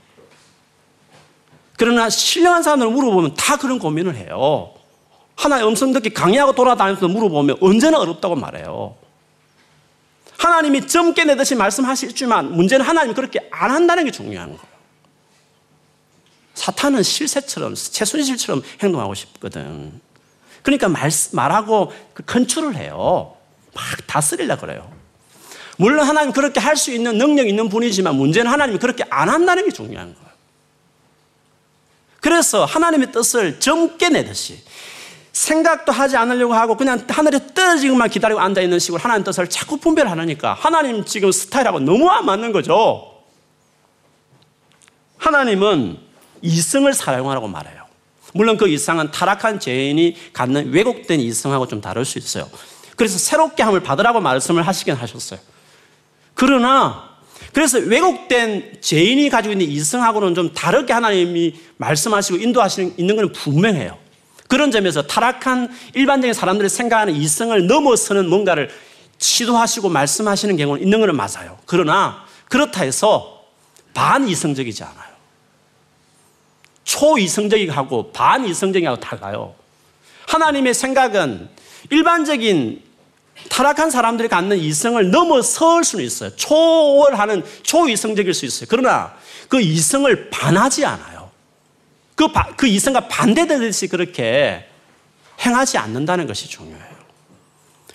그러나 1.77 2.09
신령한 2.09 2.63
사람들 2.63 2.87
물어보면 2.89 3.33
다 3.35 3.57
그런 3.57 3.79
고민을 3.79 4.15
해요. 4.15 4.73
하나의 5.35 5.65
음성 5.67 5.91
듣기 5.91 6.11
강의하고 6.11 6.53
돌아다니면서 6.53 7.07
물어보면 7.07 7.57
언제나 7.61 7.99
어렵다고 7.99 8.35
말해요. 8.35 8.95
하나님이 10.37 10.87
점게 10.87 11.23
내듯이 11.23 11.55
말씀하시지만 11.55 12.53
문제는 12.53 12.85
하나님이 12.85 13.15
그렇게 13.15 13.47
안 13.51 13.71
한다는 13.71 14.05
게 14.05 14.11
중요한 14.11 14.49
거예요. 14.49 14.73
사탄은 16.53 17.01
실새처럼, 17.01 17.75
최순실처럼 17.75 18.61
행동하고 18.81 19.15
싶거든. 19.15 19.99
그러니까 20.61 20.87
말, 20.87 21.09
말하고 21.31 21.91
그 22.13 22.23
컨트롤 22.23 22.75
해요. 22.75 23.35
막 23.73 23.83
다스리려 24.07 24.57
그래요. 24.57 24.91
물론 25.77 26.05
하나님 26.07 26.31
그렇게 26.31 26.59
할 26.59 26.77
수 26.77 26.91
있는 26.91 27.17
능력 27.17 27.47
있는 27.47 27.69
분이지만 27.69 28.15
문제는 28.15 28.51
하나님이 28.51 28.79
그렇게 28.79 29.03
안 29.09 29.29
한다는 29.29 29.65
게 29.65 29.71
중요한 29.71 30.13
거예요. 30.13 30.29
그래서 32.21 32.63
하나님의 32.65 33.11
뜻을 33.11 33.59
점게 33.59 34.09
내듯이 34.09 34.63
생각도 35.33 35.91
하지 35.91 36.15
않으려고 36.15 36.53
하고 36.53 36.77
그냥 36.77 37.05
하늘에 37.09 37.39
떨어지기만 37.53 38.09
기다리고 38.09 38.39
앉아있는 38.39 38.79
식으로 38.79 39.01
하나님 39.01 39.23
뜻을 39.23 39.49
자꾸 39.49 39.77
분별하니까 39.77 40.53
하나님 40.53 41.03
지금 41.05 41.31
스타일하고 41.31 41.79
너무 41.79 42.07
안 42.09 42.25
맞는 42.25 42.51
거죠. 42.51 43.13
하나님은 45.17 45.97
이성을 46.41 46.93
사용하라고 46.93 47.47
말해요. 47.47 47.83
물론 48.33 48.57
그 48.57 48.67
이성은 48.67 49.11
타락한 49.11 49.59
죄인이 49.59 50.15
갖는 50.33 50.71
왜곡된 50.71 51.19
이성하고 51.19 51.67
좀 51.67 51.81
다를 51.81 52.05
수 52.05 52.17
있어요. 52.19 52.49
그래서 52.95 53.17
새롭게 53.17 53.63
함을 53.63 53.81
받으라고 53.81 54.19
말씀을 54.19 54.65
하시긴 54.65 54.95
하셨어요. 54.95 55.39
그러나 56.33 57.13
그래서 57.53 57.77
왜곡된 57.77 58.77
죄인이 58.81 59.29
가지고 59.29 59.53
있는 59.53 59.67
이성하고는 59.67 60.35
좀 60.35 60.53
다르게 60.53 60.93
하나님이 60.93 61.55
말씀하시고 61.77 62.39
인도하시는 62.39 62.95
있는 62.97 63.15
것은 63.15 63.31
분명해요. 63.31 63.97
그런 64.47 64.71
점에서 64.71 65.03
타락한 65.03 65.71
일반적인 65.93 66.33
사람들이 66.33 66.69
생각하는 66.69 67.15
이성을 67.15 67.67
넘어서는 67.67 68.29
뭔가를 68.29 68.69
시도하시고 69.17 69.89
말씀하시는 69.89 70.57
경우는 70.57 70.83
있는 70.83 70.99
것은 70.99 71.15
맞아요. 71.15 71.57
그러나 71.65 72.25
그렇다 72.49 72.81
해서 72.83 73.45
반이성적이지 73.93 74.83
않아요. 74.83 75.13
초이성적이하고 76.83 78.11
반이성적이하고 78.11 78.99
달라요. 78.99 79.55
하나님의 80.27 80.73
생각은 80.73 81.49
일반적인 81.89 82.81
타락한 83.49 83.91
사람들이 83.91 84.27
갖는 84.27 84.57
이성을 84.57 85.11
넘어설 85.11 85.83
수는 85.83 86.05
있어요. 86.05 86.35
초월하는 86.35 87.43
초이성적일 87.63 88.33
수 88.33 88.45
있어요. 88.45 88.67
그러나 88.69 89.15
그 89.49 89.59
이성을 89.59 90.29
반하지 90.29 90.85
않아요. 90.85 91.31
그, 92.15 92.27
그 92.55 92.67
이성과 92.67 93.07
반대되듯이 93.07 93.87
그렇게 93.87 94.67
행하지 95.41 95.77
않는다는 95.77 96.27
것이 96.27 96.47
중요해요. 96.47 96.93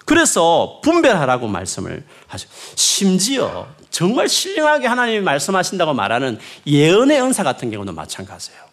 그래서 0.05 0.81
분별하라고 0.83 1.48
말씀을 1.48 2.05
하죠. 2.29 2.48
심지어 2.74 3.68
정말 3.90 4.29
신령하게 4.29 4.87
하나님이 4.87 5.20
말씀하신다고 5.20 5.92
말하는 5.92 6.38
예언의 6.66 7.20
은사 7.20 7.42
같은 7.42 7.70
경우는 7.70 7.94
마찬가지예요. 7.94 8.67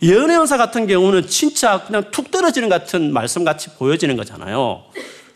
예언의 0.00 0.38
은사 0.38 0.56
같은 0.56 0.86
경우는 0.86 1.26
진짜 1.26 1.84
그냥 1.84 2.04
툭 2.10 2.30
떨어지는 2.30 2.68
같은 2.68 3.12
말씀 3.12 3.44
같이 3.44 3.70
보여지는 3.70 4.16
거잖아요. 4.16 4.84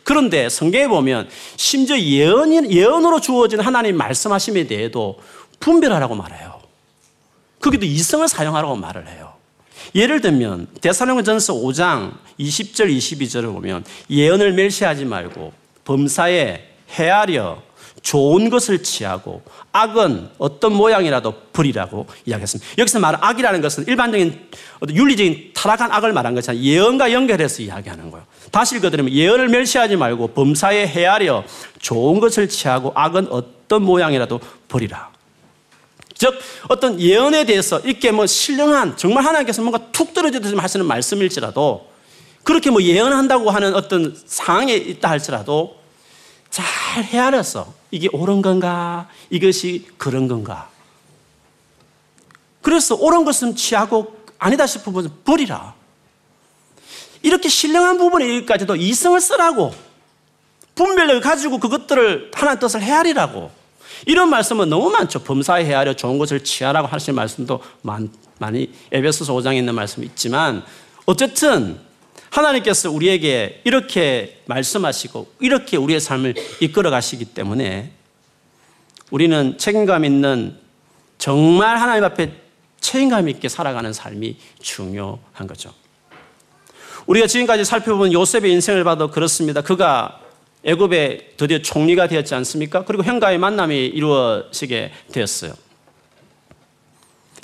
그런데 0.03 0.49
성경에 0.49 0.87
보면 0.87 1.29
심지어 1.57 1.99
예언, 1.99 2.71
예언으로 2.71 3.21
주어진 3.21 3.61
하나님 3.61 3.97
말씀하심에 3.97 4.67
대해도 4.67 5.19
분별하라고 5.61 6.15
말해요. 6.15 6.61
거기도 7.61 7.85
이성을 7.85 8.27
사용하라고 8.29 8.77
말을 8.77 9.09
해요. 9.09 9.35
예를 9.95 10.21
들면 10.21 10.69
대사령전서 10.81 11.55
5장 11.55 12.13
20절 12.39 12.97
22절을 12.97 13.53
보면 13.53 13.85
예언을 14.11 14.53
멸시하지 14.53 15.05
말고 15.05 15.53
범사에 15.85 16.63
헤아려 16.91 17.63
좋은 18.07 18.51
것을 18.51 18.85
취하고 18.85 19.43
악은 19.73 20.29
어떤 20.39 20.75
모양이라도 20.75 21.35
버리라고 21.53 22.07
이야기했습니다. 22.25 22.75
여기서 22.79 23.01
말한 23.01 23.21
악이라는 23.21 23.61
것은 23.61 23.89
일반적인 23.89 24.49
윤리적인 24.91 25.51
타락한 25.55 25.91
악을 25.91 26.13
말한 26.13 26.37
것이 26.37 26.53
예언과 26.53 27.11
연결해서 27.11 27.65
이야기하는 27.65 28.13
거예요. 28.13 28.25
다시 28.53 28.77
읽어드리면 28.77 29.13
예언을 29.13 29.49
멸시하지 29.49 29.97
말고 29.97 30.29
범사에 30.29 30.87
헤아려 30.87 31.43
좋은 31.81 32.21
것을 32.21 32.49
취하고 32.49 32.93
악은 32.95 33.27
어떤 33.31 33.83
모양이라도 33.83 34.39
버리라. 34.69 35.11
즉 36.15 36.39
어떤 36.69 37.01
예언에 37.01 37.45
대해서 37.45 37.81
이렇게 37.81 38.13
뭐 38.13 38.25
신령한 38.25 38.97
정말 38.97 39.25
하나님께서 39.25 39.63
뭔가 39.63 39.81
툭 39.91 40.15
떨어지듯이 40.15 40.55
하시는 40.55 40.87
말씀일지라도 40.87 41.89
그렇게 42.45 42.71
뭐 42.71 42.81
예언한다고 42.81 43.51
하는 43.51 43.75
어떤 43.75 44.17
상황에 44.27 44.77
있다 44.77 45.11
할지라도 45.11 45.76
잘 46.57 47.05
헤아려서 47.05 47.75
이게 47.91 48.09
옳은 48.11 48.41
건가? 48.41 49.11
이것이 49.29 49.87
그런 49.99 50.27
건가? 50.27 50.71
그래서 52.63 52.95
옳은 52.95 53.27
것은 53.27 53.57
취하고 53.57 54.17
아니다 54.39 54.67
싶으면 54.67 55.13
버리라. 55.23 55.75
이렇게 57.21 57.51
신령한 57.51 57.99
부분에까지도 57.99 58.77
이성을 58.77 59.21
쓰라고 59.21 59.75
분별력을 60.75 61.21
가지고 61.21 61.59
그것들을 61.59 62.31
하나님 62.35 62.59
뜻을 62.59 62.81
헤아리라고. 62.81 63.51
이런 64.07 64.31
말씀은 64.31 64.71
너무 64.71 64.89
많죠. 64.89 65.25
범사에 65.25 65.67
헤아려 65.67 65.93
좋은 65.93 66.17
것을 66.17 66.43
취하라고 66.43 66.89
하시는 66.89 67.15
말씀도 67.15 67.63
많, 67.83 68.11
많이 68.39 68.73
에베소서 68.93 69.35
5장에 69.35 69.59
있는 69.59 69.75
말씀이 69.75 70.07
있지만 70.07 70.65
어쨌든 71.05 71.86
하나님께서 72.31 72.91
우리에게 72.91 73.63
이렇게 73.65 74.43
말씀하시고 74.47 75.35
이렇게 75.41 75.77
우리의 75.77 76.01
삶을 76.01 76.35
이끌어 76.61 76.91
가시기 76.91 77.27
때문에 77.27 77.93
우리는 79.11 79.57
책임감 79.59 80.05
있는 80.05 80.59
정말 81.19 81.79
하나님 81.79 82.05
앞에 82.05 82.33
책임감 82.81 83.29
있게 83.29 83.49
살아가는 83.49 83.93
삶이 83.93 84.37
중요한 84.61 85.47
거죠. 85.47 85.73
우리가 87.07 87.27
지금까지 87.27 87.65
살펴본 87.65 88.13
요셉의 88.13 88.53
인생을 88.53 88.85
봐도 88.85 89.11
그렇습니다. 89.11 89.61
그가 89.61 90.21
애굽에 90.65 91.35
드디어 91.37 91.61
총리가 91.61 92.09
되었지 92.09 92.35
않습니까? 92.35 92.85
그리고 92.85 93.05
형과의 93.05 93.39
만남이 93.39 93.87
이루어지게 93.87 94.93
되었어요. 95.13 95.55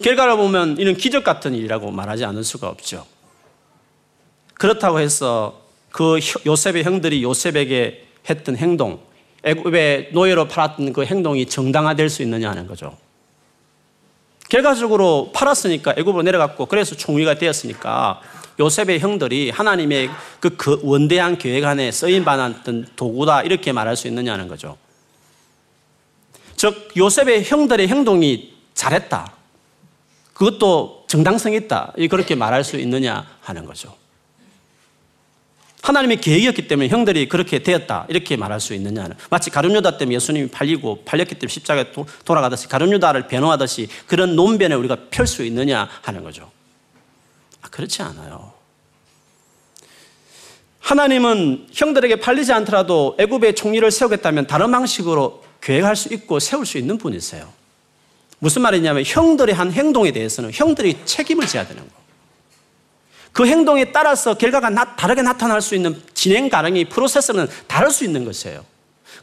결과를 0.02 0.36
보면 0.36 0.78
이는 0.78 0.96
기적 0.96 1.22
같은 1.22 1.54
일이라고 1.54 1.92
말하지 1.92 2.24
않을 2.24 2.42
수가 2.42 2.68
없죠. 2.68 3.06
그렇다고 4.62 5.00
해서 5.00 5.60
그 5.90 6.20
요셉의 6.46 6.84
형들이 6.84 7.24
요셉에게 7.24 8.06
했던 8.30 8.56
행동, 8.56 9.00
애굽의 9.42 10.10
노예로 10.12 10.46
팔았던 10.46 10.92
그 10.92 11.04
행동이 11.04 11.46
정당화될 11.46 12.08
수 12.08 12.22
있느냐 12.22 12.48
하는 12.50 12.68
거죠. 12.68 12.96
결과적으로 14.48 15.32
팔았으니까 15.34 15.94
애굽으로 15.98 16.22
내려갔고 16.22 16.66
그래서 16.66 16.94
총리가 16.94 17.38
되었으니까 17.38 18.20
요셉의 18.60 19.00
형들이 19.00 19.50
하나님의 19.50 20.10
그, 20.38 20.50
그 20.56 20.78
원대한 20.84 21.38
계획 21.38 21.64
안에 21.64 21.90
쓰임 21.90 22.24
받았던 22.24 22.90
도구다 22.94 23.42
이렇게 23.42 23.72
말할 23.72 23.96
수 23.96 24.06
있느냐는 24.06 24.46
거죠. 24.46 24.76
즉 26.54 26.88
요셉의 26.96 27.46
형들의 27.46 27.88
행동이 27.88 28.54
잘했다. 28.74 29.32
그것도 30.34 31.06
정당성 31.08 31.52
있다. 31.54 31.94
그렇게 32.08 32.36
말할 32.36 32.62
수 32.62 32.76
있느냐 32.76 33.26
하는 33.40 33.66
거죠. 33.66 34.00
하나님의 35.82 36.20
계획이었기 36.20 36.68
때문에 36.68 36.88
형들이 36.88 37.28
그렇게 37.28 37.58
되었다. 37.58 38.06
이렇게 38.08 38.36
말할 38.36 38.60
수 38.60 38.72
있느냐는. 38.74 39.16
마치 39.30 39.50
가룟유다 39.50 39.98
때문에 39.98 40.14
예수님이 40.14 40.48
팔리고 40.48 41.02
팔렸기 41.04 41.34
때문에 41.34 41.52
십자가에 41.52 41.86
돌아가듯이 42.24 42.68
가룟유다를 42.68 43.26
변호하듯이 43.26 43.88
그런 44.06 44.36
논변을 44.36 44.76
우리가 44.76 44.96
펼 45.10 45.26
수 45.26 45.44
있느냐 45.44 45.88
하는 46.02 46.22
거죠. 46.22 46.50
아, 47.62 47.68
그렇지 47.68 48.02
않아요. 48.02 48.52
하나님은 50.80 51.68
형들에게 51.72 52.16
팔리지 52.16 52.52
않더라도 52.52 53.16
애굽의 53.18 53.54
총리를 53.54 53.88
세우겠다면 53.90 54.46
다른 54.46 54.70
방식으로 54.70 55.42
계획할 55.60 55.96
수 55.96 56.12
있고 56.14 56.38
세울 56.38 56.66
수 56.66 56.78
있는 56.78 56.98
분이세요. 56.98 57.48
무슨 58.40 58.62
말이냐면 58.62 59.04
형들의 59.06 59.54
한 59.54 59.72
행동에 59.72 60.10
대해서는 60.12 60.50
형들이 60.52 60.98
책임을 61.04 61.46
져야 61.46 61.66
되는 61.66 61.82
거예요. 61.82 62.01
그 63.32 63.46
행동에 63.46 63.86
따라서 63.92 64.34
결과가 64.34 64.70
나, 64.70 64.94
다르게 64.96 65.22
나타날 65.22 65.62
수 65.62 65.74
있는 65.74 66.00
진행 66.14 66.48
가능이 66.48 66.86
프로세스는 66.86 67.48
다를 67.66 67.90
수 67.90 68.04
있는 68.04 68.24
것이에요. 68.24 68.64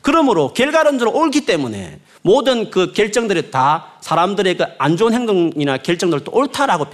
그러므로 0.02 0.54
결과론적으로 0.54 1.17
옳기 1.17 1.45
때문에 1.45 2.00
모든 2.22 2.69
그 2.72 2.93
결정들이 2.93 3.52
다 3.52 3.93
사람들의 4.02 4.58
그 4.58 4.65
안 4.78 4.98
좋은 4.98 5.13
행동이나 5.13 5.78
결정들도 5.78 6.32
옳다라고 6.32 6.88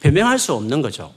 변명할 0.00 0.38
수 0.38 0.52
없는 0.54 0.82
거죠. 0.82 1.14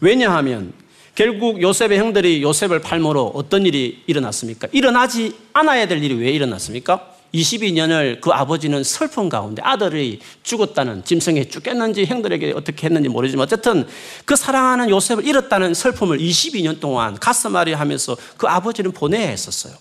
왜냐하면 0.00 0.72
결국 1.14 1.60
요셉의 1.60 1.98
형들이 1.98 2.42
요셉을 2.42 2.80
팔므로 2.80 3.32
어떤 3.34 3.66
일이 3.66 4.02
일어났습니까? 4.06 4.68
일어나지 4.70 5.34
않아야 5.52 5.88
될 5.88 6.02
일이 6.02 6.14
왜 6.14 6.30
일어났습니까? 6.30 7.14
22년을 7.34 8.20
그 8.20 8.30
아버지는 8.30 8.82
슬픈 8.82 9.28
가운데 9.28 9.62
아들이 9.62 10.20
죽었다는 10.42 11.04
짐승에 11.04 11.48
죽겠는지 11.48 12.06
형들에게 12.06 12.52
어떻게 12.52 12.86
했는지 12.86 13.08
모르지만 13.08 13.44
어쨌든 13.44 13.86
그 14.24 14.34
사랑하는 14.36 14.88
요셉을 14.90 15.26
잃었다는 15.26 15.74
슬픔을 15.74 16.18
22년 16.18 16.80
동안 16.80 17.18
가슴앓이 17.18 17.72
하면서 17.74 18.16
그 18.36 18.46
아버지는 18.46 18.92
보내야 18.92 19.28
했었어요. 19.28 19.74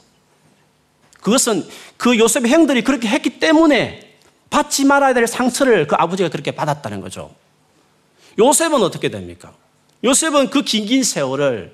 그것은 1.22 1.66
그 1.98 2.18
요셉의 2.18 2.52
형들이 2.52 2.84
그렇게 2.84 3.08
했기 3.08 3.40
때문에 3.40 4.16
받지 4.50 4.86
말아야 4.86 5.14
될 5.14 5.28
상처를 5.28 5.88
그 5.88 5.96
아버지가 5.98 6.30
그렇게 6.30 6.52
받았다는 6.52 7.02
거죠. 7.02 7.34
요셉은 8.40 8.82
어떻게 8.82 9.10
됩니까? 9.10 9.54
요셉은 10.04 10.50
그 10.50 10.62
긴 10.62 10.86
긴 10.86 11.04
세월을 11.04 11.74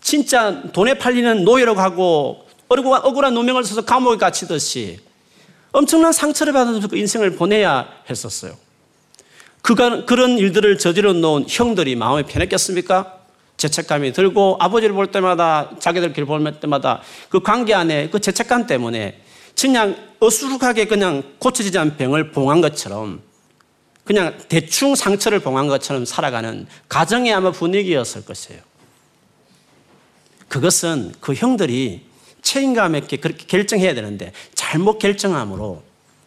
진짜 0.00 0.62
돈에 0.72 0.94
팔리는 0.94 1.44
노예로 1.44 1.74
가고 1.74 2.47
억울한, 2.68 3.02
억울한 3.04 3.34
누명을 3.34 3.64
써서 3.64 3.82
감옥에 3.82 4.16
갇히듯이 4.16 5.00
엄청난 5.72 6.12
상처를 6.12 6.52
받으면서 6.52 6.88
그 6.88 6.96
인생을 6.96 7.36
보내야 7.36 7.88
했었어요. 8.08 8.56
그가 9.62 10.04
그런 10.06 10.38
일들을 10.38 10.78
저지러 10.78 11.12
놓은 11.12 11.46
형들이 11.48 11.96
마음에 11.96 12.22
편했겠습니까? 12.22 13.18
죄책감이 13.56 14.12
들고 14.12 14.56
아버지를 14.60 14.94
볼 14.94 15.08
때마다 15.08 15.70
자기들 15.78 16.12
길볼 16.12 16.60
때마다 16.60 17.02
그 17.28 17.40
관계 17.40 17.74
안에 17.74 18.08
그 18.08 18.20
죄책감 18.20 18.66
때문에 18.66 19.20
그냥 19.60 19.96
어수룩하게 20.20 20.86
그냥 20.86 21.22
고쳐지지 21.38 21.76
않은 21.78 21.96
병을 21.96 22.30
봉한 22.30 22.60
것처럼 22.60 23.20
그냥 24.04 24.38
대충 24.48 24.94
상처를 24.94 25.40
봉한 25.40 25.66
것처럼 25.66 26.04
살아가는 26.04 26.66
가정의 26.88 27.32
아마 27.34 27.50
분위기였을 27.50 28.24
것이에요. 28.24 28.60
그것은 30.48 31.12
그 31.20 31.34
형들이 31.34 32.07
책임감 32.48 32.94
있게 32.96 33.18
그렇게 33.18 33.44
결정해야 33.46 33.94
되는데 33.94 34.32
잘못 34.54 34.98
결정함으로 34.98 35.82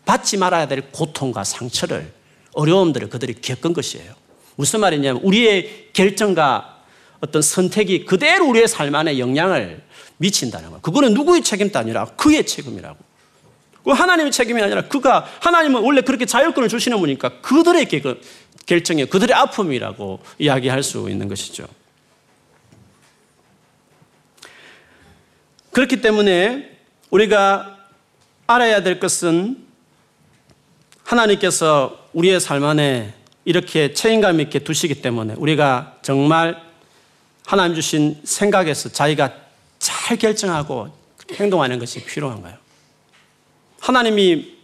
받지 0.05 0.37
말아야 0.37 0.67
될 0.67 0.91
고통과 0.91 1.43
상처를 1.43 2.11
어려움들을 2.53 3.09
그들이 3.09 3.33
겪은 3.41 3.73
것이에요. 3.73 4.13
무슨 4.55 4.81
말이냐면 4.81 5.21
우리의 5.23 5.89
결정과 5.93 6.83
어떤 7.21 7.41
선택이 7.41 8.05
그대로 8.05 8.47
우리의 8.49 8.67
삶 8.67 8.93
안에 8.93 9.17
영향을 9.17 9.81
미친다는 10.17 10.69
거예요. 10.69 10.81
그거는 10.81 11.15
누구의 11.15 11.41
책임도 11.43 11.79
아니라 11.79 12.05
그의 12.05 12.45
책임이라고. 12.45 12.97
그 13.83 13.89
하나님의 13.89 14.31
책임이 14.31 14.61
아니라 14.61 14.87
그가 14.87 15.25
하나님은 15.39 15.81
원래 15.81 16.01
그렇게 16.01 16.27
자율권을 16.27 16.69
주시는 16.69 16.99
분이니까 16.99 17.41
그들의 17.41 17.87
결정이 18.67 19.05
그들의 19.05 19.35
아픔이라고 19.35 20.19
이야기할 20.37 20.83
수 20.83 21.09
있는 21.09 21.27
것이죠. 21.27 21.65
그렇기 25.71 26.01
때문에 26.01 26.77
우리가 27.09 27.77
알아야 28.47 28.83
될 28.83 28.99
것은 28.99 29.65
하나님께서 31.03 32.07
우리의 32.13 32.39
삶 32.39 32.63
안에 32.63 33.13
이렇게 33.45 33.93
책임감 33.93 34.39
있게 34.41 34.59
두시기 34.59 35.01
때문에 35.01 35.33
우리가 35.37 35.97
정말 36.01 36.61
하나님 37.45 37.75
주신 37.75 38.19
생각에서 38.23 38.89
자기가 38.89 39.33
잘 39.79 40.17
결정하고 40.17 40.89
행동하는 41.33 41.79
것이 41.79 42.03
필요한 42.03 42.41
거예요. 42.41 42.57
하나님이 43.79 44.59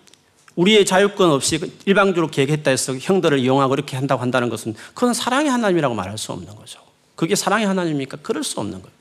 우리의 0.55 0.85
자유권 0.85 1.31
없이 1.31 1.59
일방적으로 1.85 2.29
계획했다 2.29 2.71
해서 2.71 2.95
형들을 2.97 3.39
이용하고 3.39 3.73
이렇게 3.73 3.95
한다고 3.95 4.21
한다는 4.21 4.49
것은 4.49 4.75
그건 4.93 5.13
사랑의 5.13 5.49
하나님이라고 5.49 5.95
말할 5.95 6.17
수 6.17 6.31
없는 6.31 6.55
거죠. 6.55 6.81
그게 7.15 7.35
사랑의 7.35 7.65
하나님입니까? 7.67 8.17
그럴 8.21 8.43
수 8.43 8.59
없는 8.59 8.81
거예요. 8.81 8.96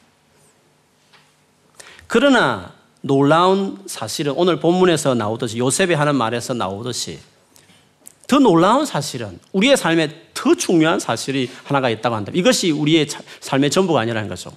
그러나 2.07 2.73
놀라운 3.01 3.79
사실은 3.87 4.33
오늘 4.37 4.59
본문에서 4.59 5.15
나오듯이 5.15 5.59
요셉이 5.59 5.95
하는 5.95 6.17
말에서 6.17 6.55
나오듯이 6.55 7.19
더 8.27 8.39
놀라운 8.39 8.85
사실은 8.85 9.39
우리의 9.53 9.77
삶에 9.77 10.27
더 10.35 10.55
중요한 10.55 10.99
사실이 10.99 11.51
하나가 11.65 11.89
있다고 11.91 12.17
한다. 12.17 12.33
이것이 12.35 12.73
우리의 12.73 13.07
삶의 13.41 13.71
전부가 13.71 14.01
아니라는 14.01 14.29
거죠. 14.29 14.51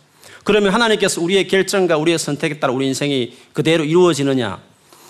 그러면 0.44 0.74
하나님께서 0.74 1.22
우리의 1.22 1.48
결정과 1.48 1.98
우리의 1.98 2.18
선택에 2.18 2.60
따라 2.60 2.74
우리 2.74 2.88
인생이 2.88 3.38
그대로 3.54 3.84
이루어지느냐? 3.84 4.60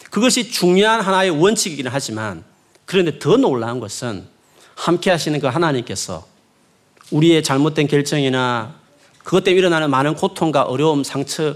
그것이 0.09 0.51
중요한 0.51 1.01
하나의 1.01 1.29
원칙이기는 1.29 1.89
하지만 1.93 2.43
그런데 2.85 3.19
더 3.19 3.37
놀라운 3.37 3.79
것은 3.79 4.27
함께 4.75 5.11
하시는 5.11 5.39
그 5.39 5.47
하나님께서 5.47 6.25
우리의 7.11 7.43
잘못된 7.43 7.87
결정이나 7.87 8.75
그것 9.23 9.43
때문에 9.43 9.59
일어나는 9.59 9.89
많은 9.89 10.15
고통과 10.15 10.63
어려움, 10.63 11.03
상처 11.03 11.55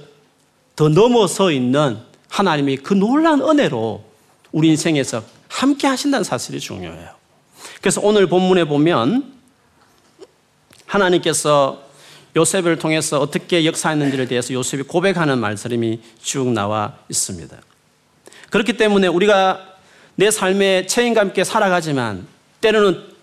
더 0.75 0.89
넘어서 0.89 1.51
있는 1.51 1.97
하나님이 2.29 2.77
그 2.77 2.93
놀라운 2.93 3.41
은혜로 3.41 4.03
우리 4.51 4.69
인생에서 4.69 5.23
함께 5.47 5.87
하신다는 5.87 6.23
사실이 6.23 6.59
중요해요. 6.59 7.09
그래서 7.79 8.01
오늘 8.03 8.27
본문에 8.27 8.65
보면 8.65 9.33
하나님께서 10.85 11.83
요셉을 12.35 12.79
통해서 12.79 13.19
어떻게 13.19 13.65
역사했는지에 13.65 14.25
대해서 14.25 14.53
요셉이 14.53 14.83
고백하는 14.83 15.37
말씀이 15.37 15.99
쭉 16.21 16.49
나와 16.49 16.97
있습니다. 17.09 17.55
그렇기 18.49 18.73
때문에 18.73 19.07
우리가 19.07 19.73
내 20.15 20.31
삶에 20.31 20.87
책임감 20.87 21.29
있게 21.29 21.43
살아가지만 21.43 22.27
때로는 22.61 23.13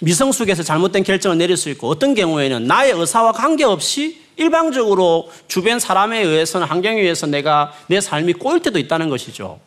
미성숙에서 0.00 0.62
잘못된 0.62 1.02
결정을 1.02 1.38
내릴 1.38 1.56
수 1.56 1.68
있고 1.70 1.88
어떤 1.88 2.14
경우에는 2.14 2.64
나의 2.66 2.92
의사와 2.92 3.32
관계없이 3.32 4.20
일방적으로 4.40 5.30
주변 5.48 5.78
사람에 5.78 6.22
의해서는 6.22 6.66
환경에 6.66 6.98
의해서 6.98 7.26
내가 7.26 7.72
내 7.88 8.00
삶이 8.00 8.32
꼬일 8.34 8.62
때도 8.62 8.78
있다는 8.78 9.10
것이죠. 9.10 9.60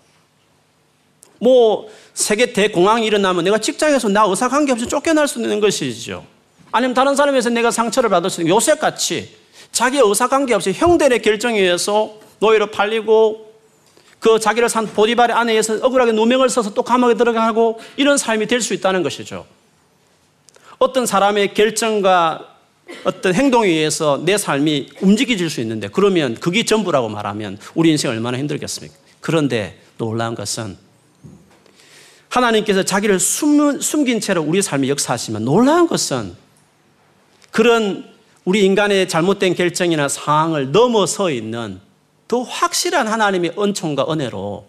뭐 1.40 1.90
세계 2.16 2.54
대공황이 2.54 3.06
일어나면 3.06 3.44
내가 3.44 3.60
직장에서 3.60 4.10
나 4.10 4.24
의사 4.26 4.50
관계없이 4.50 4.88
쫓겨날 4.88 5.28
수 5.28 5.40
있는 5.40 5.60
것이죠. 5.60 6.26
아니면 6.72 6.96
다른 6.96 7.16
사람에서 7.16 7.52
내가 7.52 7.70
상처를 7.70 8.10
받을 8.10 8.32
수 8.32 8.42
있는 8.42 8.56
요셉같이 8.56 9.36
자기 9.72 10.00
의사 10.00 10.28
관계없이 10.28 10.74
형들의 10.74 11.22
결정에 11.22 11.60
의해서 11.60 12.16
노예로 12.40 12.72
팔리고 12.72 13.54
그 14.18 14.40
자기를 14.40 14.70
산 14.70 14.88
보디발의 14.88 15.36
아내에 15.36 15.62
서 15.62 15.76
억울하게 15.82 16.14
누명을 16.14 16.50
써서 16.50 16.74
또 16.74 16.82
감옥에 16.82 17.14
들어가고 17.14 17.80
이런 17.96 18.18
삶이 18.18 18.48
될 18.48 18.62
수 18.62 18.74
있다는 18.74 19.04
것이죠. 19.04 19.46
어떤 20.80 21.06
사람의 21.06 21.54
결정과 21.54 22.53
어떤 23.04 23.34
행동에 23.34 23.68
의해서 23.68 24.22
내 24.24 24.38
삶이 24.38 24.90
움직여질 25.02 25.50
수 25.50 25.62
있는데 25.62 25.88
그러면 25.88 26.36
그게 26.36 26.64
전부라고 26.64 27.10
말하면 27.10 27.58
우리 27.76 27.90
인생 27.90 28.12
얼마나 28.12 28.38
힘들겠습니까? 28.38 28.96
그런데 29.20 29.80
놀라운 29.98 30.36
것은 30.36 30.78
하나님께서 32.30 32.84
자기를 32.84 33.20
숨, 33.20 33.80
숨긴 33.80 34.20
채로 34.20 34.42
우리 34.42 34.62
삶에 34.62 34.88
역사하시면 34.90 35.46
놀라운 35.46 35.88
것은 35.88 36.36
그런 37.52 38.12
우리 38.44 38.66
인간의 38.66 39.08
잘못된 39.08 39.56
결정이나 39.56 40.08
상황을 40.08 40.72
넘어서 40.72 41.30
있는 41.30 41.80
더 42.28 42.42
확실한 42.42 43.08
하나님의 43.08 43.54
은총과 43.58 44.12
은혜로 44.12 44.68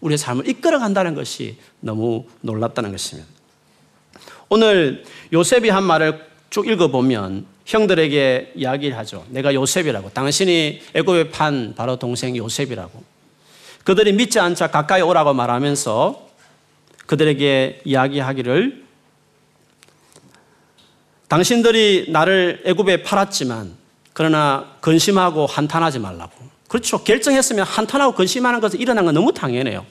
우리의 0.00 0.18
삶을 0.18 0.48
이끌어 0.48 0.78
간다는 0.78 1.14
것이 1.14 1.56
너무 1.80 2.26
놀랍다는 2.42 2.92
것입니다. 2.92 3.28
오늘 4.48 5.04
요셉이 5.32 5.68
한 5.68 5.82
말을 5.82 6.24
쭉 6.56 6.66
읽어보면 6.68 7.44
형들에게 7.66 8.52
이야기를 8.54 8.96
하죠. 8.96 9.26
내가 9.28 9.52
요셉이라고. 9.52 10.08
당신이 10.14 10.80
애굽에 10.94 11.28
판 11.28 11.74
바로 11.76 11.96
동생 11.96 12.34
요셉이라고. 12.34 13.04
그들이 13.84 14.14
믿지 14.14 14.40
않자 14.40 14.68
가까이 14.68 15.02
오라고 15.02 15.34
말하면서 15.34 16.30
그들에게 17.04 17.82
이야기하기를 17.84 18.84
당신들이 21.28 22.06
나를 22.08 22.62
애굽에 22.64 23.02
팔았지만 23.02 23.76
그러나 24.14 24.78
근심하고 24.80 25.44
한탄하지 25.44 25.98
말라고. 25.98 26.32
그렇죠. 26.68 27.04
결정했으면 27.04 27.66
한탄하고 27.66 28.14
근심하는 28.14 28.60
것은 28.60 28.80
일어난 28.80 29.04
건 29.04 29.12
너무 29.12 29.34
당연해요. 29.34 29.84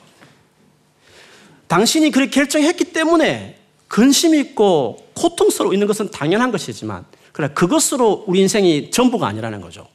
당신이 1.67 2.09
그렇게 2.09 2.31
결정했기 2.31 2.85
때문에 2.85 3.64
근심 3.87 4.35
있고 4.35 5.07
고통스러워 5.13 5.73
있는 5.73 5.87
것은 5.87 6.11
당연한 6.11 6.51
것이지만 6.51 7.05
그래 7.31 7.49
그것으로 7.53 8.25
우리 8.27 8.39
인생이 8.41 8.91
전부가 8.91 9.27
아니라는 9.27 9.61
거죠. 9.61 9.87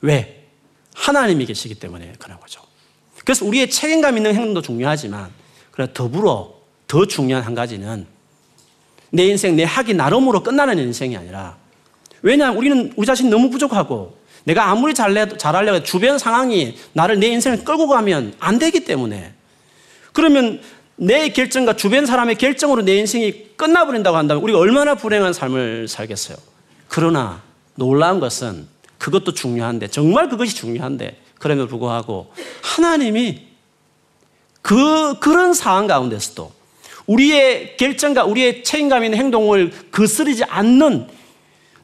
왜? 0.00 0.46
하나님이 0.94 1.46
계시기 1.46 1.74
때문에 1.76 2.12
그런 2.18 2.38
거죠. 2.38 2.60
그래서 3.24 3.44
우리의 3.46 3.70
책임감 3.70 4.16
있는 4.16 4.34
행동도 4.34 4.62
중요하지만 4.62 5.30
그래 5.70 5.88
더불어 5.92 6.54
더 6.86 7.06
중요한 7.06 7.42
한 7.42 7.54
가지는 7.54 8.06
내 9.10 9.24
인생 9.26 9.56
내 9.56 9.64
학이 9.64 9.94
나름으로 9.94 10.42
끝나는 10.42 10.78
인생이 10.78 11.16
아니라 11.16 11.56
왜냐하면 12.22 12.56
우리는 12.58 12.92
우리 12.96 13.06
자신 13.06 13.30
너무 13.30 13.50
부족하고 13.50 14.16
내가 14.44 14.70
아무리 14.70 14.92
잘래, 14.92 15.28
잘하려고 15.28 15.82
주변 15.82 16.18
상황이 16.18 16.76
나를 16.92 17.20
내 17.20 17.28
인생을 17.28 17.64
끌고 17.64 17.88
가면 17.88 18.34
안 18.40 18.58
되기 18.58 18.84
때문에 18.84 19.34
그러면 20.12 20.60
내 21.02 21.30
결정과 21.30 21.74
주변 21.74 22.06
사람의 22.06 22.36
결정으로 22.36 22.82
내 22.82 22.96
인생이 22.96 23.56
끝나버린다고 23.56 24.16
한다면 24.16 24.40
우리가 24.44 24.60
얼마나 24.60 24.94
불행한 24.94 25.32
삶을 25.32 25.88
살겠어요. 25.88 26.36
그러나 26.86 27.42
놀라운 27.74 28.20
것은 28.20 28.68
그것도 28.98 29.34
중요한데 29.34 29.88
정말 29.88 30.28
그것이 30.28 30.54
중요한데 30.54 31.20
그럼에도 31.40 31.66
불구하고 31.66 32.32
하나님이 32.62 33.48
그 34.60 35.18
그런 35.18 35.54
상황 35.54 35.88
가운데서도 35.88 36.52
우리의 37.06 37.76
결정과 37.78 38.24
우리의 38.24 38.62
책임감 38.62 39.02
있는 39.02 39.18
행동을 39.18 39.72
거스르지 39.90 40.44
않는 40.44 41.08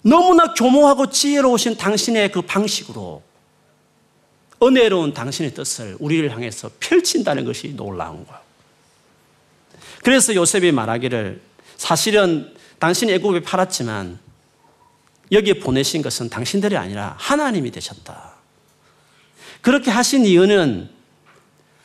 너무나 0.02 0.54
교모하고 0.54 1.10
지혜로우신 1.10 1.76
당신의 1.76 2.30
그 2.30 2.42
방식으로 2.42 3.20
은혜로운 4.62 5.12
당신의 5.12 5.54
뜻을 5.54 5.96
우리를 5.98 6.30
향해서 6.30 6.70
펼친다는 6.78 7.44
것이 7.44 7.74
놀라운 7.74 8.24
거예요. 8.24 8.47
그래서 10.02 10.34
요셉이 10.34 10.72
말하기를 10.72 11.40
사실은 11.76 12.54
당신이 12.78 13.12
애굽에 13.14 13.40
팔았지만 13.40 14.18
여기에 15.32 15.54
보내신 15.54 16.02
것은 16.02 16.28
당신들이 16.30 16.76
아니라 16.76 17.14
하나님이 17.18 17.70
되셨다. 17.70 18.34
그렇게 19.60 19.90
하신 19.90 20.24
이유는 20.24 20.88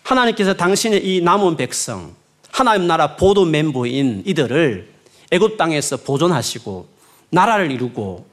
하나님께서 0.04 0.54
당신의 0.54 1.06
이 1.06 1.22
남은 1.22 1.58
백성, 1.58 2.16
하나님 2.52 2.88
나라 2.88 3.16
보도 3.16 3.46
멤버인 3.46 4.24
이들을 4.26 4.94
애굽 5.32 5.58
땅에서 5.58 5.98
보존하시고 5.98 6.88
나라를 7.30 7.72
이루고 7.72 8.28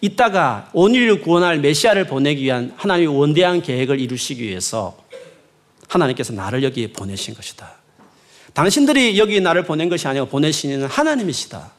이따가 0.00 0.70
온인을 0.72 1.22
구원할 1.22 1.58
메시아를 1.58 2.06
보내기 2.06 2.44
위한 2.44 2.72
하나님의 2.76 3.18
원대한 3.18 3.60
계획을 3.60 3.98
이루시기 3.98 4.44
위해서 4.44 4.96
하나님께서 5.88 6.32
나를 6.32 6.62
여기에 6.62 6.92
보내신 6.92 7.34
것이다. 7.34 7.77
당신들이 8.58 9.16
여기 9.20 9.40
나를 9.40 9.62
보낸 9.62 9.88
것이 9.88 10.08
아니고 10.08 10.26
보내시는 10.26 10.88
하나님이시다. 10.88 11.70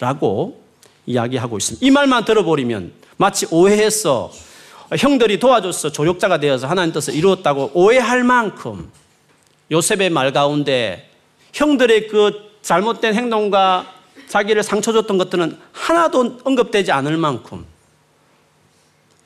라고 0.00 0.62
이야기하고 1.06 1.56
있습니다. 1.56 1.86
이 1.86 1.90
말만 1.90 2.26
들어버리면 2.26 2.92
마치 3.16 3.46
오해해서 3.50 4.30
형들이 4.98 5.38
도와줘서 5.38 5.90
조력자가 5.92 6.38
되어서 6.38 6.66
하나님 6.66 6.92
뜻을 6.92 7.14
이루었다고 7.14 7.70
오해할 7.72 8.22
만큼 8.22 8.90
요셉의 9.70 10.10
말 10.10 10.30
가운데 10.34 11.08
형들의 11.54 12.08
그 12.08 12.50
잘못된 12.60 13.14
행동과 13.14 13.90
자기를 14.28 14.62
상처 14.62 14.92
줬던 14.92 15.16
것들은 15.16 15.56
하나도 15.72 16.40
언급되지 16.44 16.92
않을 16.92 17.16
만큼 17.16 17.64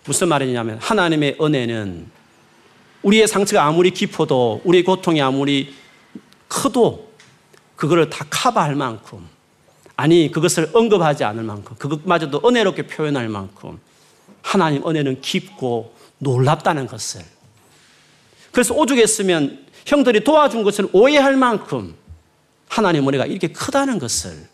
무슨 0.04 0.28
말이냐면 0.28 0.78
하나님의 0.80 1.38
은혜는 1.40 2.06
우리의 3.02 3.26
상처가 3.26 3.64
아무리 3.64 3.90
깊어도 3.90 4.60
우리의 4.62 4.84
고통이 4.84 5.20
아무리 5.20 5.74
커도 6.54 7.12
그거를 7.74 8.08
다 8.08 8.24
커버할 8.30 8.76
만큼 8.76 9.26
아니 9.96 10.30
그것을 10.30 10.70
언급하지 10.72 11.24
않을 11.24 11.42
만큼 11.42 11.74
그것마저도 11.76 12.42
은혜롭게 12.46 12.86
표현할 12.86 13.28
만큼 13.28 13.80
하나님 14.40 14.86
은혜는 14.86 15.20
깊고 15.20 15.94
놀랍다는 16.18 16.86
것을 16.86 17.22
그래서 18.52 18.72
오죽했으면 18.74 19.66
형들이 19.84 20.22
도와준 20.22 20.62
것을 20.62 20.88
오해할 20.92 21.36
만큼 21.36 21.96
하나님 22.68 23.08
은혜가 23.08 23.26
이렇게 23.26 23.48
크다는 23.48 23.98
것을 23.98 24.46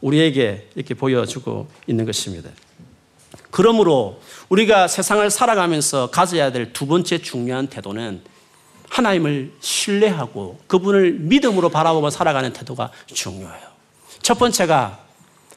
우리에게 0.00 0.70
이렇게 0.76 0.94
보여주고 0.94 1.68
있는 1.86 2.04
것입니다. 2.06 2.50
그러므로 3.50 4.20
우리가 4.48 4.88
세상을 4.88 5.28
살아가면서 5.28 6.10
가져야 6.10 6.52
될 6.52 6.72
두 6.72 6.86
번째 6.86 7.18
중요한 7.18 7.66
태도는 7.66 8.22
하나님을 8.92 9.50
신뢰하고 9.60 10.58
그분을 10.66 11.12
믿음으로 11.12 11.70
바라보며 11.70 12.10
살아가는 12.10 12.52
태도가 12.52 12.90
중요해요. 13.06 13.72
첫 14.20 14.38
번째가 14.38 15.00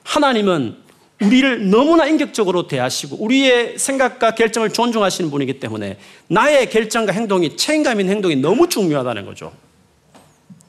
하나님은 0.04 0.78
우리를 1.22 1.70
너무나 1.70 2.06
인격적으로 2.06 2.68
대하시고 2.68 3.18
우리의 3.18 3.78
생각과 3.78 4.36
결정을 4.36 4.72
존중하시는 4.72 5.30
분이기 5.32 5.60
때문에 5.60 5.98
나의 6.28 6.70
결정과 6.70 7.12
행동이 7.12 7.58
책임감 7.58 8.00
있는 8.00 8.16
행동이 8.16 8.38
너무 8.38 8.70
중요하다는 8.70 9.26
거죠. 9.26 9.52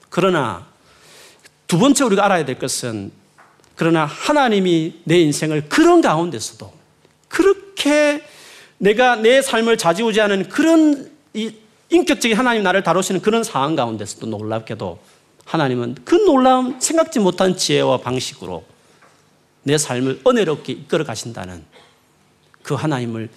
그러나 0.08 0.66
두 1.68 1.78
번째 1.78 2.04
우리가 2.04 2.24
알아야 2.24 2.44
될 2.44 2.58
것은 2.58 3.12
그러나 3.76 4.06
하나님이 4.06 5.02
내 5.04 5.20
인생을 5.20 5.68
그런 5.68 6.00
가운데서도 6.00 6.72
그렇게 7.28 8.22
내가 8.78 9.14
내 9.14 9.40
삶을 9.40 9.78
좌지우지하는 9.78 10.48
그런 10.48 11.10
인격적인 11.90 12.36
하나님 12.36 12.62
나를 12.62 12.82
다루시는 12.82 13.22
그런 13.22 13.44
상황 13.44 13.76
가운데서도 13.76 14.26
놀랍게도 14.26 14.98
하나님은 15.44 15.96
그 16.04 16.14
놀라운 16.16 16.80
생각지 16.80 17.20
못한 17.20 17.56
지혜와 17.56 17.98
방식으로 17.98 18.64
내 19.62 19.78
삶을 19.78 20.22
은혜롭게 20.26 20.72
이끌어 20.72 21.04
가신다는 21.04 21.64
그 22.62 22.74
하나님을 22.74 23.28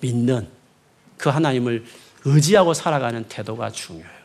믿는 0.00 0.48
그 1.16 1.28
하나님을 1.28 1.84
의지하고 2.24 2.74
살아가는 2.74 3.24
태도가 3.28 3.70
중요해요. 3.70 4.16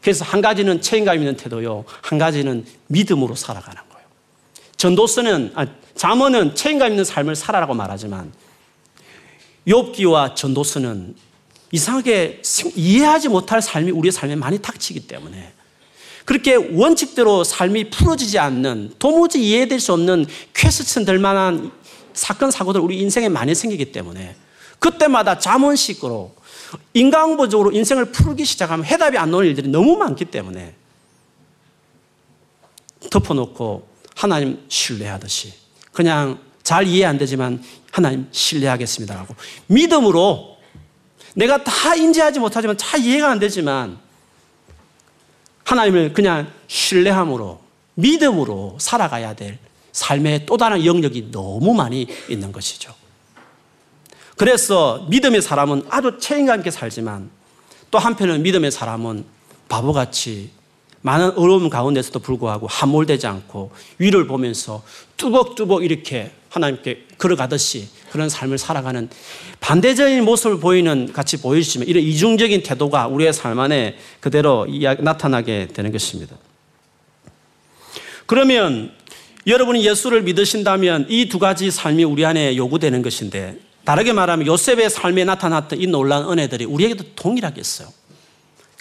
그래서 0.00 0.24
한 0.24 0.40
가지는 0.40 0.80
책임감 0.80 1.18
있는 1.18 1.36
태도요, 1.36 1.84
한 2.02 2.18
가지는 2.18 2.64
믿음으로 2.88 3.34
살아가는 3.36 3.80
거예요. 3.88 4.06
전도서는 4.76 5.52
아, 5.54 5.66
잠언은 5.94 6.54
책임감 6.56 6.90
있는 6.90 7.04
삶을 7.04 7.36
살아라고 7.36 7.74
말하지만 7.74 8.32
욥기와 9.66 10.34
전도서는 10.34 11.14
이상하게 11.72 12.42
이해하지 12.76 13.28
못할 13.28 13.60
삶이 13.60 13.90
우리의 13.90 14.12
삶에 14.12 14.36
많이 14.36 14.60
닥치기 14.60 15.08
때문에 15.08 15.52
그렇게 16.24 16.54
원칙대로 16.54 17.42
삶이 17.42 17.90
풀어지지 17.90 18.38
않는 18.38 18.94
도무지 18.98 19.42
이해될 19.42 19.80
수 19.80 19.92
없는 19.92 20.26
퀘스천 20.54 21.04
될 21.04 21.18
만한 21.18 21.72
사건 22.14 22.50
사고들 22.50 22.80
우리 22.80 23.00
인생에 23.00 23.28
많이 23.28 23.54
생기기 23.54 23.90
때문에 23.90 24.36
그때마다 24.78 25.38
자문식으로 25.38 26.34
인간보적으로 26.94 27.72
인생을 27.72 28.12
풀기 28.12 28.44
시작하면 28.44 28.84
해답이 28.84 29.16
안 29.16 29.30
나오는 29.30 29.48
일들이 29.48 29.68
너무 29.68 29.96
많기 29.96 30.26
때문에 30.26 30.74
덮어놓고 33.10 33.88
하나님 34.14 34.64
신뢰하듯이 34.68 35.54
그냥 35.92 36.38
잘 36.62 36.86
이해 36.86 37.06
안 37.06 37.18
되지만 37.18 37.62
하나님 37.90 38.28
신뢰하겠습니다라고 38.30 39.34
믿음으로 39.66 40.51
내가 41.34 41.62
다 41.64 41.94
인지하지 41.94 42.40
못하지만 42.40 42.76
다 42.76 42.96
이해가 42.96 43.30
안 43.30 43.38
되지만 43.38 43.98
하나님을 45.64 46.12
그냥 46.12 46.52
신뢰함으로 46.66 47.60
믿음으로 47.94 48.76
살아가야 48.78 49.34
될 49.34 49.58
삶의 49.92 50.46
또 50.46 50.56
다른 50.56 50.84
영역이 50.84 51.30
너무 51.30 51.74
많이 51.74 52.06
있는 52.28 52.52
것이죠. 52.52 52.94
그래서 54.36 55.06
믿음의 55.08 55.42
사람은 55.42 55.86
아주 55.90 56.18
책임감 56.18 56.60
있게 56.60 56.70
살지만 56.70 57.30
또 57.90 57.98
한편은 57.98 58.42
믿음의 58.42 58.70
사람은 58.70 59.24
바보같이 59.68 60.50
많은 61.02 61.32
어려움 61.36 61.68
가운데서도 61.68 62.20
불구하고 62.20 62.66
함몰되지 62.68 63.26
않고 63.26 63.72
위를 63.98 64.26
보면서 64.26 64.82
뚜벅뚜벅 65.16 65.84
이렇게 65.84 66.30
하나님께 66.48 67.06
걸어가듯이 67.18 67.88
그런 68.10 68.28
삶을 68.28 68.58
살아가는 68.58 69.08
반대적인 69.60 70.24
모습을 70.24 70.60
보이는 70.60 71.12
같이 71.12 71.40
보이시면 71.40 71.88
이런 71.88 72.02
이중적인 72.02 72.62
태도가 72.62 73.08
우리의 73.08 73.32
삶 73.32 73.58
안에 73.58 73.96
그대로 74.20 74.66
나타나게 75.00 75.68
되는 75.72 75.92
것입니다. 75.92 76.36
그러면 78.26 78.92
여러분이 79.46 79.84
예수를 79.86 80.22
믿으신다면 80.22 81.06
이 81.08 81.28
두 81.28 81.38
가지 81.38 81.70
삶이 81.70 82.04
우리 82.04 82.24
안에 82.24 82.56
요구되는 82.56 83.02
것인데 83.02 83.58
다르게 83.84 84.12
말하면 84.12 84.46
요셉의 84.46 84.90
삶에 84.90 85.24
나타났던 85.24 85.80
이 85.80 85.86
놀라운 85.86 86.30
은혜들이 86.30 86.64
우리에게도 86.64 87.04
동일하겠어요. 87.16 87.88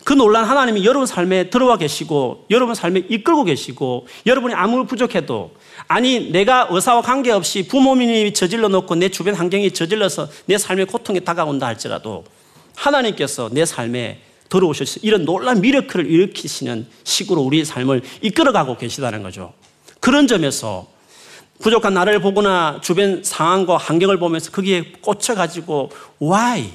그 0.04 0.14
놀란 0.14 0.46
하나님이 0.46 0.84
여러분 0.84 1.06
삶에 1.06 1.50
들어와 1.50 1.78
계시고 1.78 2.46
여러분 2.50 2.74
삶에 2.74 3.04
이끌고 3.08 3.44
계시고 3.44 4.08
여러분이 4.26 4.54
아무 4.54 4.86
부족해도 4.86 5.52
아니 5.88 6.32
내가 6.32 6.68
의사와 6.72 7.02
관계없이 7.02 7.68
부모님이 7.68 8.34
저질러 8.34 8.68
놓고 8.70 8.96
내 8.96 9.10
주변 9.10 9.36
환경이 9.36 9.72
저질러서 9.72 10.28
내 10.46 10.58
삶의 10.58 10.88
고통이 10.88 11.22
다가온다 11.22 11.68
할지라도 11.68 12.24
하나님께서 12.76 13.50
내 13.52 13.66
삶에 13.66 14.22
들어오셔서 14.50 15.00
이런 15.04 15.24
놀란 15.24 15.62
미러크를 15.62 16.10
일으키시는 16.10 16.88
식으로 17.04 17.42
우리의 17.42 17.66
삶을 17.66 18.02
이끌어가고 18.22 18.78
계시다는 18.78 19.24
거죠. 19.24 19.54
그런 20.00 20.28
점에서 20.28 20.88
부족한 21.60 21.94
나를 21.94 22.20
보거나 22.22 22.80
주변 22.82 23.24
상황과 23.24 23.78
환경을 23.78 24.18
보면서 24.18 24.52
거기에 24.52 24.94
꽂혀가지고 25.02 25.92
why? 26.22 26.72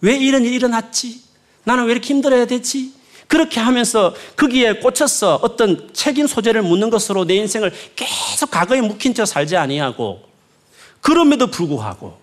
왜 0.00 0.16
이런 0.16 0.44
일이 0.44 0.54
일어났지? 0.54 1.29
나는 1.64 1.84
왜 1.84 1.92
이렇게 1.92 2.08
힘들어야 2.08 2.46
되지? 2.46 2.92
그렇게 3.26 3.60
하면서 3.60 4.14
거기에 4.36 4.74
꽂혀서 4.74 5.38
어떤 5.42 5.88
책임 5.92 6.26
소재를 6.26 6.62
묻는 6.62 6.90
것으로 6.90 7.24
내 7.24 7.36
인생을 7.36 7.72
계속 7.94 8.50
과거에 8.50 8.80
묵힌 8.80 9.14
채 9.14 9.24
살지 9.24 9.56
아니하고 9.56 10.22
그럼에도 11.00 11.46
불구하고 11.46 12.18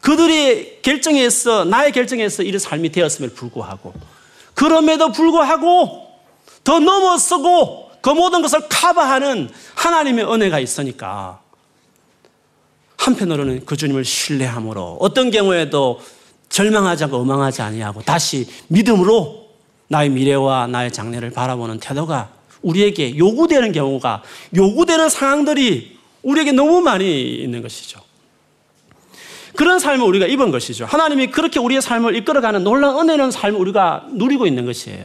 그들의 0.00 0.78
결정에서 0.80 1.66
나의 1.66 1.92
결정에서 1.92 2.42
이런 2.42 2.58
삶이 2.58 2.90
되었음에도 2.92 3.34
불구하고 3.34 3.92
그럼에도 4.54 5.12
불구하고 5.12 6.08
더 6.64 6.78
넘어서고 6.80 7.90
그 8.00 8.10
모든 8.10 8.40
것을 8.40 8.60
커버하는 8.68 9.50
하나님의 9.74 10.32
은혜가 10.32 10.58
있으니까 10.60 11.40
한편으로는 12.96 13.64
그 13.66 13.76
주님을 13.76 14.04
신뢰함으로 14.04 14.98
어떤 15.00 15.30
경우에도 15.30 16.00
절망하지 16.50 17.04
않고 17.04 17.16
어망하지 17.16 17.62
아니하고 17.62 18.02
다시 18.02 18.46
믿음으로 18.68 19.48
나의 19.88 20.10
미래와 20.10 20.66
나의 20.66 20.92
장래를 20.92 21.30
바라보는 21.30 21.80
태도가 21.80 22.30
우리에게 22.62 23.16
요구되는 23.16 23.72
경우가 23.72 24.22
요구되는 24.54 25.08
상황들이 25.08 25.98
우리에게 26.22 26.52
너무 26.52 26.80
많이 26.80 27.36
있는 27.36 27.62
것이죠. 27.62 28.00
그런 29.56 29.78
삶을 29.78 30.06
우리가 30.06 30.26
입은 30.26 30.50
것이죠. 30.50 30.84
하나님이 30.84 31.28
그렇게 31.28 31.58
우리의 31.58 31.82
삶을 31.82 32.14
이끌어가는 32.16 32.62
놀라운 32.62 33.08
은혜는 33.08 33.30
삶을 33.30 33.58
우리가 33.58 34.06
누리고 34.12 34.46
있는 34.46 34.66
것이에요. 34.66 35.04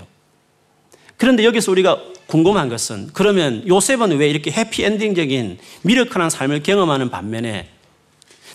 그런데 1.17 1.45
여기서 1.45 1.71
우리가 1.71 1.99
궁금한 2.27 2.69
것은 2.69 3.09
그러면 3.13 3.63
요셉은 3.67 4.17
왜 4.17 4.29
이렇게 4.29 4.51
해피엔딩적인 4.51 5.57
미력한 5.83 6.29
삶을 6.29 6.63
경험하는 6.63 7.09
반면에 7.09 7.69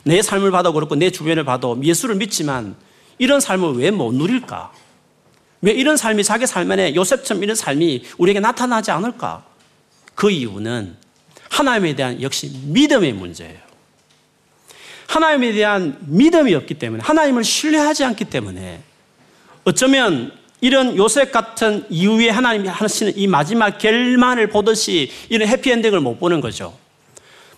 내 0.05 0.23
삶을 0.23 0.51
봐도 0.51 0.73
그렇고 0.73 0.95
내 0.95 1.11
주변을 1.11 1.45
봐도 1.45 1.79
예수를 1.83 2.15
믿지만 2.17 2.77
이런 3.19 3.41
삶을 3.41 3.75
왜 3.75 3.91
못 3.91 4.15
누릴까? 4.15 4.73
왜 5.63 5.73
이런 5.73 5.97
삶이 5.97 6.25
자기 6.25 6.47
삶 6.47 6.71
안에 6.71 6.95
요셉처럼 6.95 7.43
이런 7.43 7.55
삶이 7.55 8.05
우리에게 8.19 8.41
나타나지 8.41 8.91
않을까? 8.91 9.45
그 10.15 10.31
이유는 10.31 10.97
하나님에 11.51 11.95
대한 11.95 12.23
역시 12.23 12.51
믿음의 12.65 13.13
문제예요. 13.13 13.59
하나님에 15.07 15.53
대한 15.53 15.99
믿음이 16.01 16.55
없기 16.55 16.75
때문에 16.75 17.03
하나님을 17.03 17.45
신뢰하지 17.45 18.05
않기 18.05 18.27
때문에 18.27 18.81
어쩌면 19.65 20.33
이런 20.61 20.97
요셉 20.97 21.33
같은 21.33 21.85
이후에 21.91 22.31
하나님이 22.31 22.69
하시는 22.69 23.13
이 23.17 23.27
마지막 23.27 23.79
결말을 23.79 24.49
보듯이 24.49 25.11
이런 25.29 25.49
해피엔딩을 25.49 26.01
못 26.01 26.19
보는 26.21 26.41
거죠. 26.41 26.77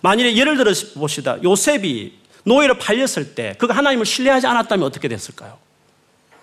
만일에 0.01 0.35
예를 0.35 0.57
들어 0.57 0.73
봅시다. 0.95 1.37
요셉이 1.43 2.13
노예로 2.43 2.77
팔렸을 2.77 3.35
때 3.35 3.55
그가 3.57 3.75
하나님을 3.75 4.05
신뢰하지 4.05 4.47
않았다면 4.47 4.85
어떻게 4.85 5.07
됐을까요? 5.07 5.57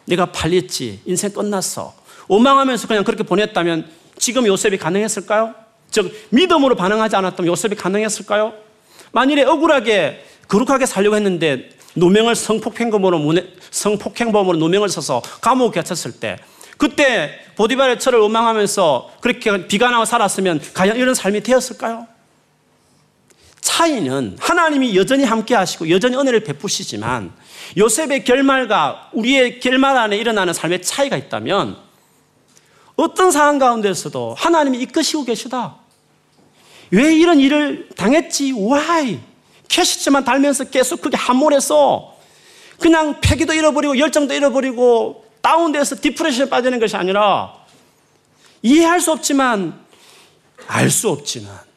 내가 0.06 0.26
팔렸지. 0.26 1.00
인생 1.04 1.32
끝났어. 1.32 1.94
원망하면서 2.28 2.88
그냥 2.88 3.04
그렇게 3.04 3.22
보냈다면 3.22 3.88
지금 4.18 4.46
요셉이 4.46 4.78
가능했을까요? 4.78 5.54
즉, 5.90 6.12
믿음으로 6.30 6.76
반응하지 6.76 7.16
않았다면 7.16 7.50
요셉이 7.50 7.74
가능했을까요? 7.74 8.52
만일에 9.12 9.44
억울하게, 9.44 10.24
거룩하게 10.48 10.86
살려고 10.86 11.16
했는데 11.16 11.70
누명을 11.96 12.34
성폭행범으로, 12.34 13.34
성폭행범으로 13.70 14.58
누명을 14.58 14.88
써서 14.88 15.22
감옥에 15.40 15.80
갇혔을 15.80 16.12
때 16.12 16.38
그때 16.76 17.38
보디발의 17.56 17.98
철을 17.98 18.20
원망하면서 18.20 19.10
그렇게 19.20 19.66
비관하고 19.66 20.04
살았으면 20.04 20.60
과연 20.72 20.96
이런 20.96 21.14
삶이 21.14 21.42
되었을까요? 21.42 22.06
차이는 23.60 24.36
하나님이 24.40 24.96
여전히 24.96 25.24
함께 25.24 25.54
하시고 25.54 25.90
여전히 25.90 26.16
은혜를 26.16 26.44
베푸시지만 26.44 27.32
요셉의 27.76 28.24
결말과 28.24 29.10
우리의 29.12 29.60
결말 29.60 29.96
안에 29.96 30.16
일어나는 30.16 30.52
삶의 30.52 30.82
차이가 30.82 31.16
있다면 31.16 31.76
어떤 32.96 33.30
상황 33.30 33.58
가운데서도 33.58 34.34
하나님이 34.38 34.80
이끄시고 34.82 35.24
계시다. 35.24 35.76
왜 36.90 37.14
이런 37.14 37.38
일을 37.40 37.88
당했지? 37.96 38.52
Why? 38.52 39.20
캐시지만 39.68 40.24
달면서 40.24 40.64
계속 40.64 41.00
그게 41.00 41.16
함몰해서 41.16 42.16
그냥 42.80 43.20
패기도 43.20 43.52
잃어버리고 43.52 43.98
열정도 43.98 44.34
잃어버리고 44.34 45.24
다운돼서 45.40 45.96
디프레션에 46.00 46.48
빠지는 46.48 46.80
것이 46.80 46.96
아니라 46.96 47.54
이해할 48.62 49.00
수 49.00 49.12
없지만 49.12 49.78
알 50.66 50.90
수 50.90 51.08
없지만 51.08 51.69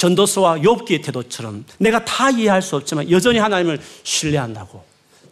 전도서와 0.00 0.60
욥기의 0.60 1.04
태도처럼 1.04 1.66
내가 1.76 2.02
다 2.06 2.30
이해할 2.30 2.62
수 2.62 2.74
없지만 2.74 3.10
여전히 3.10 3.38
하나님을 3.38 3.78
신뢰한다고 4.02 4.82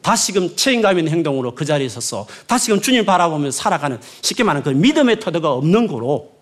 다시금 0.02 0.56
책임감 0.56 0.98
있는 0.98 1.10
행동으로 1.10 1.54
그 1.54 1.64
자리에 1.64 1.88
서서 1.88 2.26
다시금 2.46 2.82
주님 2.82 3.06
바라보면서 3.06 3.56
살아가는 3.56 3.98
쉽게 4.20 4.44
말하는 4.44 4.62
그 4.62 4.68
믿음의 4.68 5.20
태도가 5.20 5.52
없는 5.52 5.86
거로 5.86 6.36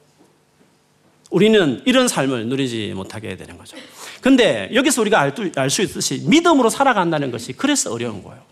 우리는 1.31 1.83
이런 1.87 2.09
삶을 2.09 2.47
누리지 2.49 2.95
못하게 2.97 3.37
되는 3.37 3.57
거죠. 3.57 3.77
근데 4.21 4.71
여기서 4.75 5.03
우리가 5.03 5.33
알 5.55 5.71
수 5.71 5.83
있듯이 5.83 6.25
믿음으로 6.27 6.69
살아간다는 6.69 7.31
것이 7.31 7.53
그래서 7.53 7.93
어려운 7.93 8.25
거예요. 8.25 8.43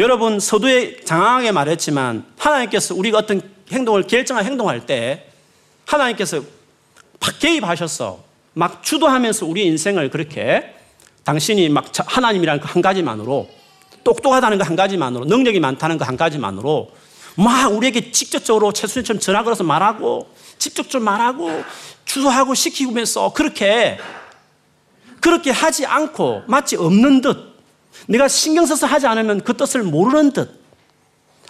여러분 0.00 0.40
서두에 0.40 1.02
장황하게 1.04 1.52
말했지만 1.52 2.26
하나님께서 2.36 2.96
우리가 2.96 3.18
어떤 3.18 3.40
행동을 3.70 4.08
결정한 4.08 4.44
행동할 4.44 4.86
때 4.86 5.28
하나님께서 5.84 6.42
개입하셔서 7.38 8.25
막 8.58 8.82
주도하면서 8.82 9.44
우리 9.44 9.66
인생을 9.66 10.08
그렇게 10.08 10.74
당신이 11.24 11.68
막 11.68 11.92
하나님이라는 11.94 12.58
그한 12.62 12.80
가지만으로 12.80 13.50
똑똑하다는 14.02 14.56
그한 14.56 14.76
가지만으로 14.76 15.26
능력이 15.26 15.60
많다는 15.60 15.98
그한 15.98 16.16
가지만으로 16.16 16.90
막 17.36 17.70
우리에게 17.70 18.12
직접적으로 18.12 18.72
최순실처럼 18.72 19.20
전화 19.20 19.42
걸어서 19.44 19.62
말하고 19.62 20.30
직접적으로 20.56 21.04
말하고 21.04 21.64
주도하고 22.06 22.54
시키면서 22.54 23.34
그렇게 23.34 23.98
그렇게 25.20 25.50
하지 25.50 25.84
않고 25.84 26.44
마치 26.46 26.76
없는 26.76 27.20
듯 27.20 27.58
내가 28.06 28.26
신경 28.26 28.64
써서 28.64 28.86
하지 28.86 29.06
않으면 29.06 29.42
그 29.42 29.54
뜻을 29.54 29.82
모르는 29.82 30.30
듯 30.30 30.62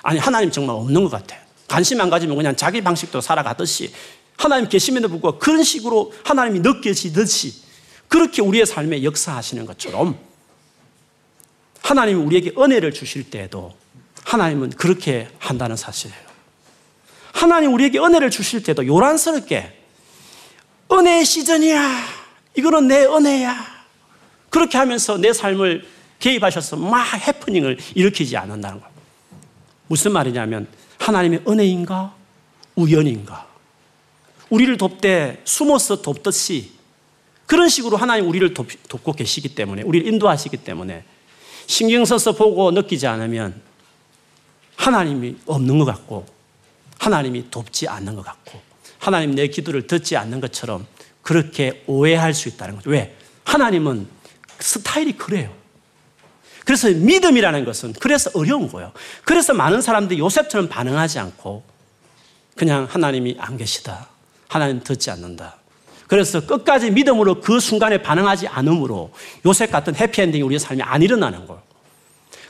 아니 0.03 0.19
하나님 0.19 0.51
정말 0.51 0.75
없는 0.75 1.05
것 1.05 1.11
같아. 1.11 1.37
관심 1.69 2.01
안 2.01 2.11
가지면 2.11 2.37
그냥 2.37 2.57
자기 2.57 2.81
방식도 2.83 3.21
살아가듯이 3.21 3.93
하나님 4.37 4.69
계심에도 4.69 5.09
불구하고 5.09 5.39
그런 5.39 5.63
식으로 5.63 6.13
하나님이 6.25 6.61
느껴지듯이 6.61 7.63
그렇게 8.09 8.43
우리의 8.43 8.67
삶에 8.67 9.03
역사하시는 9.03 9.67
것처럼 9.67 10.19
하나님이 11.83 12.21
우리에게 12.23 12.53
은혜를 12.59 12.93
주실 12.93 13.31
때에도 13.31 13.75
하나님은 14.25 14.71
그렇게 14.71 15.29
한다는 15.39 15.77
사실이에요. 15.77 16.27
하나님 17.33 17.73
우리에게 17.75 17.99
은혜를 17.99 18.31
주실 18.31 18.63
때도 18.63 18.87
요란스럽게 18.87 19.73
은혜의 20.91 21.25
시즌이야. 21.25 22.03
이거는 22.57 22.89
내 22.89 23.05
은혜야. 23.05 23.77
그렇게 24.51 24.79
하면서 24.79 25.17
내 25.19 25.33
삶을 25.33 25.87
개입하셔서 26.19 26.77
막 26.77 27.05
해프닝을 27.15 27.79
일으키지 27.95 28.37
않는다는 28.37 28.81
겁니다. 28.81 29.03
무슨 29.87 30.13
말이냐면 30.13 30.67
하나님의 30.99 31.43
은혜인가 31.47 32.15
우연인가 32.75 33.47
우리를 34.51 34.77
돕되 34.77 35.41
숨어서 35.45 36.03
돕듯이 36.03 36.73
그런 37.47 37.69
식으로 37.69 37.97
하나님 37.97 38.29
우리를 38.29 38.55
돕, 38.55 38.69
돕고 38.89 39.13
계시기 39.13 39.55
때문에 39.55 39.83
우리를 39.83 40.07
인도하시기 40.07 40.57
때문에 40.59 41.05
신경 41.67 42.05
써서 42.05 42.33
보고 42.33 42.71
느끼지 42.71 43.07
않으면 43.07 43.61
하나님이 44.77 45.37
없는 45.47 45.79
것 45.79 45.85
같고 45.85 46.27
하나님이 46.99 47.51
돕지 47.51 47.89
않는 47.89 48.15
것 48.15 48.25
같고 48.25 48.61
하나님 48.99 49.35
내 49.35 49.49
기도를 49.49 49.87
듣지 49.87 50.17
않는 50.17 50.41
것처럼 50.41 50.87
그렇게 51.23 51.83
오해할 51.87 52.35
수 52.35 52.49
있다는 52.49 52.77
거죠. 52.77 52.91
왜? 52.91 53.17
하나님은 53.45 54.07
스타일이 54.59 55.13
그래요. 55.13 55.53
그래서 56.65 56.89
믿음이라는 56.89 57.65
것은 57.65 57.93
그래서 57.95 58.31
어려운 58.35 58.69
거예요. 58.69 58.93
그래서 59.25 59.55
많은 59.55 59.81
사람들이 59.81 60.19
요셉처럼 60.19 60.69
반응하지 60.69 61.19
않고 61.21 61.65
그냥 62.57 62.87
하나님이 62.91 63.37
안 63.39 63.57
계시다. 63.57 64.09
하나님 64.49 64.83
듣지 64.83 65.11
않는다. 65.11 65.57
그래서 66.07 66.47
끝까지 66.47 66.91
믿음으로 66.91 67.41
그 67.41 67.59
순간에 67.59 68.01
반응하지 68.01 68.47
않으므로 68.47 69.11
요셉 69.45 69.71
같은 69.73 69.95
해피엔딩이 69.95 70.43
우리의 70.43 70.61
삶에 70.61 70.83
안 70.83 71.03
일어나는 71.03 71.47
거예요. 71.47 71.63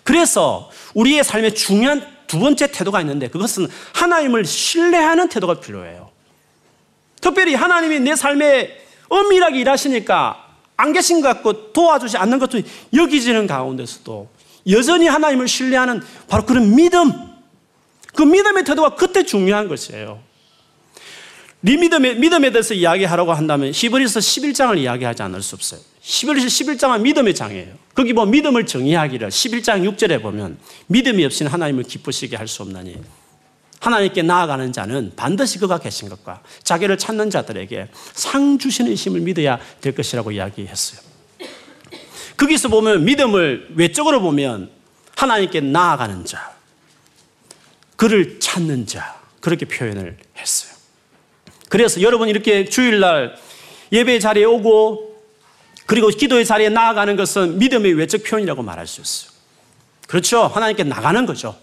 그래서 0.05 0.70
우리의 0.94 1.24
삶에 1.24 1.51
중요한 1.51 2.07
두 2.26 2.38
번째 2.38 2.70
태도가 2.70 3.01
있는데 3.01 3.28
그것은 3.28 3.66
하나님을 3.94 4.44
신뢰하는 4.44 5.28
태도가 5.28 5.61
필요해요. 5.61 6.11
특별히 7.20 7.55
하나님이 7.55 8.01
내 8.01 8.14
삶에 8.14 8.76
엄밀하게 9.09 9.61
일하시니까 9.61 10.44
안 10.76 10.92
계신 10.92 11.20
것 11.20 11.28
같고 11.28 11.72
도와주지 11.72 12.18
않는 12.18 12.38
것도 12.38 12.61
여기지는 12.94 13.47
가운데서도 13.47 14.28
여전히 14.68 15.07
하나님을 15.07 15.49
신뢰하는 15.49 16.03
바로 16.28 16.44
그런 16.44 16.74
믿음, 16.74 17.12
그 18.14 18.22
믿음의 18.22 18.64
태도가 18.64 18.97
그때 18.97 19.24
중요한 19.24 19.68
것이에요. 19.68 20.20
네 21.61 21.77
믿음에, 21.77 22.15
믿음에 22.15 22.51
대해서 22.51 22.75
이야기하라고 22.75 23.33
한다면 23.33 23.73
히브리서 23.75 24.21
11장을 24.21 24.79
이야기하지 24.79 25.23
않을 25.23 25.43
수 25.43 25.55
없어요. 25.55 25.81
히브리서 26.01 26.47
11장은 26.47 27.01
믿음의 27.01 27.35
장이에요. 27.35 27.75
거기 27.95 28.13
뭐 28.13 28.27
믿음을 28.27 28.67
정의하기를 28.67 29.29
11장 29.29 29.97
6절에 29.97 30.23
보면 30.23 30.59
믿음이 30.87 31.25
없이는 31.25 31.51
하나님을 31.51 31.85
기쁘시게 31.85 32.37
할 32.37 32.47
수 32.47 32.63
없나니 32.63 32.97
하나님께 33.81 34.23
나아가는 34.23 34.73
자는 34.73 35.13
반드시 35.17 35.59
그가 35.59 35.79
계신 35.79 36.09
것과 36.09 36.43
자기를 36.63 36.99
찾는 36.99 37.31
자들에게 37.31 37.89
상 38.15 38.59
주시는 38.59 38.93
이심을 38.93 39.21
믿어야 39.21 39.59
될 39.81 39.95
것이라고 39.95 40.33
이야기했어요. 40.33 41.01
거기서 42.37 42.69
보면 42.69 43.05
믿음을 43.05 43.69
외적으로 43.77 44.21
보면 44.21 44.71
하나님께 45.17 45.61
나아가는 45.61 46.25
자, 46.25 46.55
그를 47.97 48.41
찾는 48.41 48.87
자, 48.87 49.21
그렇게 49.41 49.67
표현을 49.67 50.17
했어요. 50.37 50.76
그래서 51.69 52.01
여러분 52.03 52.29
이렇게 52.29 52.64
주일날 52.64 53.37
예배 53.93 54.19
자리에 54.19 54.45
오고 54.45 55.17
그리고 55.87 56.09
기도의 56.09 56.45
자리에 56.45 56.69
나아가는 56.69 57.14
것은 57.17 57.59
믿음의 57.59 57.95
외적 57.95 58.25
표현이라고 58.25 58.62
말할 58.62 58.87
수 58.87 59.01
있어요. 59.01 59.31
그렇죠. 60.09 60.47
하나님께 60.47 60.85
나가는 60.85 61.25
거죠. 61.27 61.57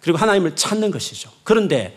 그리고 0.00 0.18
하나님을 0.18 0.56
찾는 0.56 0.90
것이죠. 0.90 1.30
그런데 1.44 1.96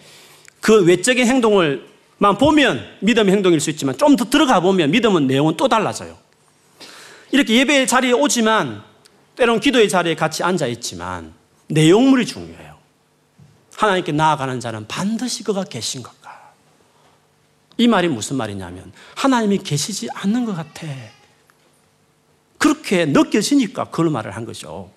그 0.59 0.83
외적인 0.83 1.25
행동을만 1.25 2.37
보면 2.37 2.85
믿음의 3.01 3.33
행동일 3.33 3.59
수 3.59 3.69
있지만 3.69 3.97
좀 3.97 4.15
더 4.15 4.25
들어가 4.29 4.59
보면 4.59 4.91
믿음은 4.91 5.27
내용은 5.27 5.57
또 5.57 5.67
달라져요. 5.67 6.17
이렇게 7.31 7.55
예배 7.55 7.85
자리에 7.85 8.11
오지만 8.11 8.83
때론 9.35 9.59
기도의 9.59 9.89
자리에 9.89 10.15
같이 10.15 10.43
앉아 10.43 10.67
있지만 10.67 11.33
내용물이 11.67 12.25
중요해요. 12.25 12.77
하나님께 13.75 14.11
나아가는 14.11 14.59
자는 14.59 14.87
반드시 14.87 15.43
그가 15.43 15.63
계신 15.63 16.03
것과 16.03 16.22
이 17.77 17.87
말이 17.87 18.07
무슨 18.07 18.37
말이냐면 18.37 18.91
하나님이 19.15 19.59
계시지 19.59 20.09
않는 20.13 20.45
것 20.45 20.55
같아. 20.55 20.87
그렇게 22.57 23.05
느껴지니까 23.05 23.85
그런 23.85 24.13
말을 24.13 24.31
한 24.31 24.45
거죠. 24.45 24.91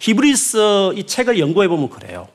히브리스 0.00 0.92
이 0.96 1.04
책을 1.06 1.38
연구해 1.38 1.68
보면 1.68 1.88
그래요. 1.90 2.28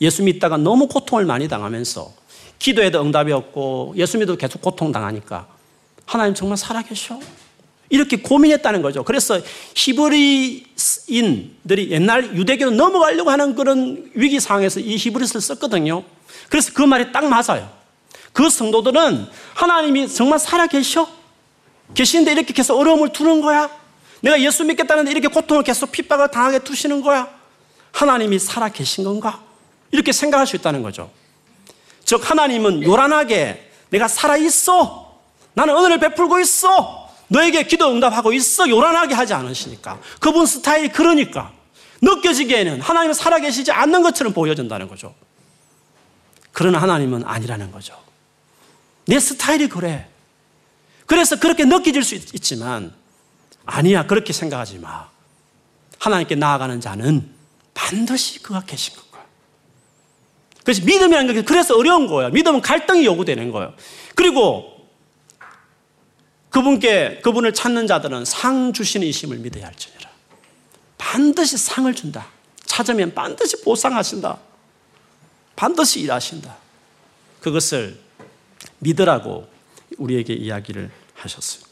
예수 0.00 0.22
믿다가 0.22 0.56
너무 0.56 0.88
고통을 0.88 1.24
많이 1.24 1.48
당하면서 1.48 2.12
기도에도 2.58 3.02
응답이 3.02 3.32
없고 3.32 3.94
예수 3.96 4.18
믿어도 4.18 4.38
계속 4.38 4.62
고통 4.62 4.92
당하니까 4.92 5.46
하나님 6.06 6.34
정말 6.34 6.56
살아계셔? 6.56 7.20
이렇게 7.90 8.16
고민했다는 8.18 8.82
거죠. 8.82 9.02
그래서 9.04 9.40
히브리인들이 9.74 10.70
옛날 11.90 12.36
유대교로 12.36 12.72
넘어가려고 12.72 13.30
하는 13.30 13.54
그런 13.54 14.10
위기 14.14 14.40
상황에서 14.40 14.80
이 14.80 14.96
히브리스를 14.96 15.40
썼거든요. 15.40 16.04
그래서 16.48 16.72
그 16.74 16.82
말이 16.82 17.12
딱 17.12 17.24
맞아요. 17.26 17.77
그 18.38 18.48
성도들은 18.48 19.26
하나님이 19.54 20.08
정말 20.08 20.38
살아계셔? 20.38 21.08
계시는데 21.92 22.30
이렇게 22.30 22.54
계속 22.54 22.78
어려움을 22.78 23.08
두는 23.08 23.40
거야? 23.40 23.68
내가 24.20 24.40
예수 24.40 24.62
믿겠다는데 24.62 25.10
이렇게 25.10 25.26
고통을 25.26 25.64
계속 25.64 25.90
핍박을 25.90 26.30
당하게 26.30 26.60
두시는 26.60 27.02
거야? 27.02 27.28
하나님이 27.90 28.38
살아계신 28.38 29.02
건가? 29.02 29.42
이렇게 29.90 30.12
생각할 30.12 30.46
수 30.46 30.54
있다는 30.54 30.84
거죠. 30.84 31.10
즉, 32.04 32.30
하나님은 32.30 32.84
요란하게 32.84 33.72
내가 33.90 34.06
살아있어. 34.06 35.18
나는 35.54 35.76
은혜를 35.76 35.98
베풀고 35.98 36.38
있어. 36.38 37.10
너에게 37.26 37.64
기도 37.64 37.90
응답하고 37.90 38.32
있어. 38.32 38.68
요란하게 38.68 39.16
하지 39.16 39.34
않으시니까. 39.34 39.98
그분 40.20 40.46
스타일이 40.46 40.90
그러니까. 40.90 41.50
느껴지기에는 42.02 42.82
하나님은 42.82 43.14
살아계시지 43.14 43.72
않는 43.72 44.04
것처럼 44.04 44.32
보여진다는 44.32 44.86
거죠. 44.86 45.12
그러나 46.52 46.78
하나님은 46.78 47.24
아니라는 47.26 47.72
거죠. 47.72 48.07
내 49.08 49.18
스타일이 49.18 49.68
그래. 49.68 50.06
그래서 51.06 51.40
그렇게 51.40 51.64
느껴질 51.64 52.04
수 52.04 52.14
있지만, 52.14 52.94
아니야. 53.64 54.06
그렇게 54.06 54.34
생각하지 54.34 54.78
마. 54.78 55.08
하나님께 55.98 56.34
나아가는 56.34 56.78
자는 56.80 57.34
반드시 57.72 58.42
그가 58.42 58.60
계신 58.60 58.94
것. 58.94 59.08
그래서 60.62 60.84
믿음이라는 60.84 61.32
게 61.32 61.42
그래서 61.42 61.74
어려운 61.74 62.06
거예요. 62.06 62.30
믿음은 62.30 62.60
갈등이 62.60 63.06
요구되는 63.06 63.50
거예요. 63.50 63.74
그리고 64.14 64.86
그분께 66.50 67.20
그분을 67.22 67.54
찾는 67.54 67.86
자들은 67.86 68.26
상 68.26 68.74
주시는 68.74 69.06
이심을 69.06 69.38
믿어야 69.38 69.64
할지니라. 69.64 70.10
반드시 70.98 71.56
상을 71.56 71.92
준다. 71.94 72.26
찾으면 72.66 73.14
반드시 73.14 73.62
보상하신다. 73.62 74.38
반드시 75.56 76.00
일하신다. 76.00 76.54
그것을 77.40 77.98
믿으라고 78.78 79.48
우리에게 79.96 80.34
이야기를 80.34 80.90
하셨어요. 81.14 81.64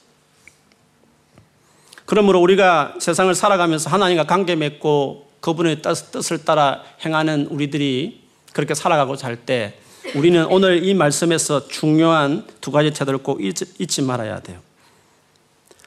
그러므로 2.05 2.41
우리가 2.41 2.95
세상을 3.01 3.35
살아가면서 3.35 3.91
하나님과 3.91 4.25
관계 4.25 4.55
맺고 4.55 5.31
그분의 5.41 5.83
뜻을 5.83 6.45
따라 6.45 6.83
행하는 7.05 7.47
우리들이 7.47 8.23
그렇게 8.53 8.75
살아가고 8.75 9.17
잘 9.17 9.37
때 9.45 9.79
우리는 10.15 10.45
오늘 10.47 10.85
이 10.85 10.95
말씀에서 10.95 11.67
중요한 11.69 12.47
두 12.61 12.71
가지 12.71 12.93
태도를 12.93 13.23
꼭 13.23 13.41
잊지 13.43 14.03
말아야 14.03 14.41
돼요. 14.41 14.61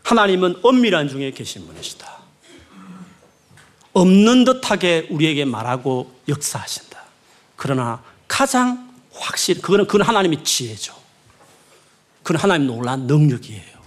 하나님은 0.04 0.60
엄밀한 0.62 1.08
중에 1.08 1.32
계신 1.32 1.66
분이시다. 1.66 2.20
없는 3.94 4.44
듯하게 4.46 5.08
우리에게 5.10 5.46
말하고 5.46 6.12
역사하신다. 6.28 7.00
그러나 7.56 8.04
가장 8.28 8.90
확실, 9.14 9.62
그거는, 9.62 9.88
그건 9.88 10.02
하나님의 10.04 10.44
지혜죠. 10.44 10.94
그건 12.24 12.38
하나님 12.38 12.68
놀란 12.68 13.08
능력이에요. 13.08 13.80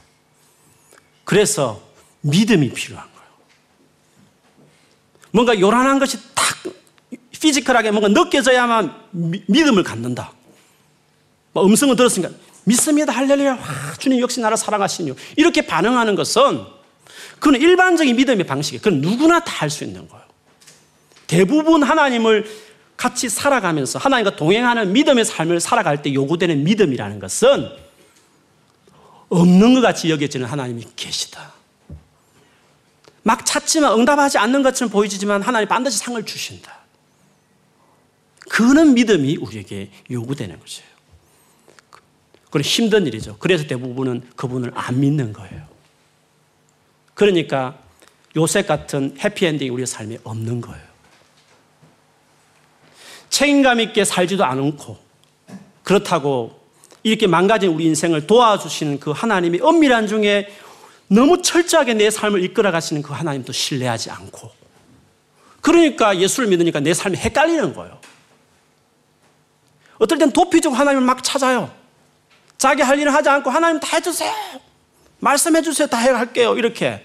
그래서 1.24 1.80
믿음이 2.22 2.72
필요한 2.72 3.06
거예요. 3.06 3.28
뭔가 5.30 5.58
요란한 5.58 5.98
것이 5.98 6.18
딱 6.34 6.44
피지컬하게 7.40 7.90
뭔가 7.90 8.08
느껴져야만 8.08 8.94
미, 9.10 9.42
믿음을 9.48 9.82
갖는다. 9.82 10.32
뭐 11.52 11.64
음성을 11.66 11.94
들었으니까 11.96 12.32
믿습니다. 12.64 13.12
할렐루야. 13.12 13.52
와, 13.52 13.94
주님 13.98 14.20
역시 14.20 14.40
나를 14.40 14.56
사랑하시니 14.56 15.12
이렇게 15.36 15.62
반응하는 15.66 16.14
것은 16.14 16.64
그건 17.40 17.60
일반적인 17.60 18.14
믿음의 18.16 18.46
방식이에요. 18.46 18.82
그건 18.82 19.00
누구나 19.00 19.40
다 19.40 19.62
할 19.62 19.70
수 19.70 19.84
있는 19.84 20.08
거예요. 20.08 20.24
대부분 21.26 21.82
하나님을 21.82 22.46
같이 22.96 23.28
살아가면서 23.28 23.98
하나님과 23.98 24.36
동행하는 24.36 24.92
믿음의 24.92 25.24
삶을 25.24 25.60
살아갈 25.60 26.02
때 26.02 26.12
요구되는 26.14 26.62
믿음이라는 26.62 27.18
것은 27.18 27.70
없는 29.32 29.74
것 29.74 29.80
같이 29.80 30.10
여겨지는 30.10 30.46
하나님이 30.46 30.86
계시다. 30.94 31.52
막 33.22 33.46
찾지만 33.46 33.98
응답하지 33.98 34.36
않는 34.38 34.62
것처럼 34.62 34.90
보이지만 34.90 35.42
하나님 35.42 35.68
반드시 35.68 35.98
상을 35.98 36.22
주신다. 36.24 36.80
그는 38.50 38.92
믿음이 38.94 39.36
우리에게 39.36 39.90
요구되는 40.10 40.58
거죠. 40.58 40.82
그건 42.44 42.62
힘든 42.62 43.06
일이죠. 43.06 43.36
그래서 43.38 43.66
대부분은 43.66 44.30
그분을 44.36 44.72
안 44.74 45.00
믿는 45.00 45.32
거예요. 45.32 45.66
그러니까 47.14 47.78
요셉 48.36 48.66
같은 48.66 49.16
해피엔딩이 49.18 49.70
우리의 49.70 49.86
삶에 49.86 50.18
없는 50.24 50.60
거예요. 50.60 50.84
책임감 53.30 53.80
있게 53.80 54.04
살지도 54.04 54.44
않고 54.44 54.98
그렇다고 55.84 56.61
이렇게 57.02 57.26
망가진 57.26 57.70
우리 57.70 57.84
인생을 57.84 58.26
도와주시는 58.26 59.00
그 59.00 59.10
하나님이 59.10 59.60
엄밀한 59.60 60.06
중에 60.06 60.52
너무 61.08 61.42
철저하게 61.42 61.94
내 61.94 62.10
삶을 62.10 62.42
이끌어 62.44 62.70
가시는 62.70 63.02
그 63.02 63.12
하나님도 63.12 63.52
신뢰하지 63.52 64.10
않고 64.10 64.50
그러니까 65.60 66.18
예수를 66.18 66.48
믿으니까 66.48 66.80
내 66.80 66.94
삶이 66.94 67.16
헷갈리는 67.16 67.74
거예요. 67.74 67.98
어떨 69.98 70.18
땐 70.18 70.32
도피적 70.32 70.76
하나님을 70.76 71.06
막 71.06 71.22
찾아요. 71.22 71.70
자기 72.58 72.82
할 72.82 72.98
일을 72.98 73.14
하지 73.14 73.28
않고 73.28 73.50
하나님 73.50 73.78
다 73.78 73.96
해주세요. 73.96 74.32
말씀해 75.20 75.62
주세요. 75.62 75.86
다 75.86 75.98
해갈게요. 75.98 76.56
이렇게. 76.56 77.04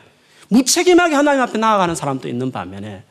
무책임하게 0.50 1.14
하나님 1.14 1.42
앞에 1.42 1.58
나아가는 1.58 1.94
사람도 1.94 2.28
있는 2.28 2.52
반면에 2.52 3.04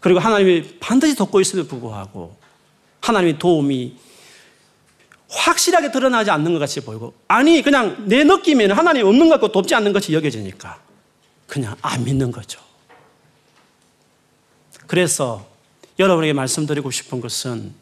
그리고 0.00 0.20
하나님이 0.20 0.78
반드시 0.78 1.16
돕고 1.16 1.40
있음에도 1.40 1.68
불구하고 1.68 2.36
하나님의 3.00 3.38
도움이 3.38 3.96
확실하게 5.28 5.90
드러나지 5.90 6.30
않는 6.30 6.52
것 6.52 6.58
같이 6.58 6.80
보이고 6.80 7.14
아니 7.28 7.62
그냥 7.62 8.04
내 8.08 8.22
느낌에는 8.24 8.76
하나님 8.76 9.06
없는 9.06 9.28
것 9.28 9.34
같고 9.34 9.52
돕지 9.52 9.74
않는 9.74 9.92
것이 9.92 10.12
여겨지니까 10.12 10.78
그냥 11.46 11.76
안 11.82 12.04
믿는 12.04 12.30
거죠. 12.32 12.60
그래서 14.86 15.46
여러분에게 15.98 16.32
말씀드리고 16.32 16.90
싶은 16.90 17.20
것은 17.20 17.74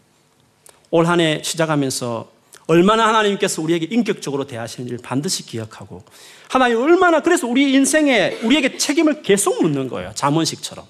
올 0.91 1.07
한 1.07 1.21
해 1.21 1.43
시작하면서 1.43 2.33
얼마나 2.67 3.07
하나님께서 3.09 3.61
우리에게 3.61 3.89
인격적으로 3.91 4.47
대하시는지를 4.47 5.01
반드시 5.03 5.45
기억하고 5.45 6.03
하나님 6.49 6.81
얼마나 6.81 7.21
그래서 7.21 7.47
우리 7.47 7.75
인생에 7.75 8.39
우리에게 8.43 8.79
책임을 8.79 9.23
계속 9.23 9.61
묻는 9.61 9.89
거예요. 9.89 10.13
자문식처럼. 10.15 10.87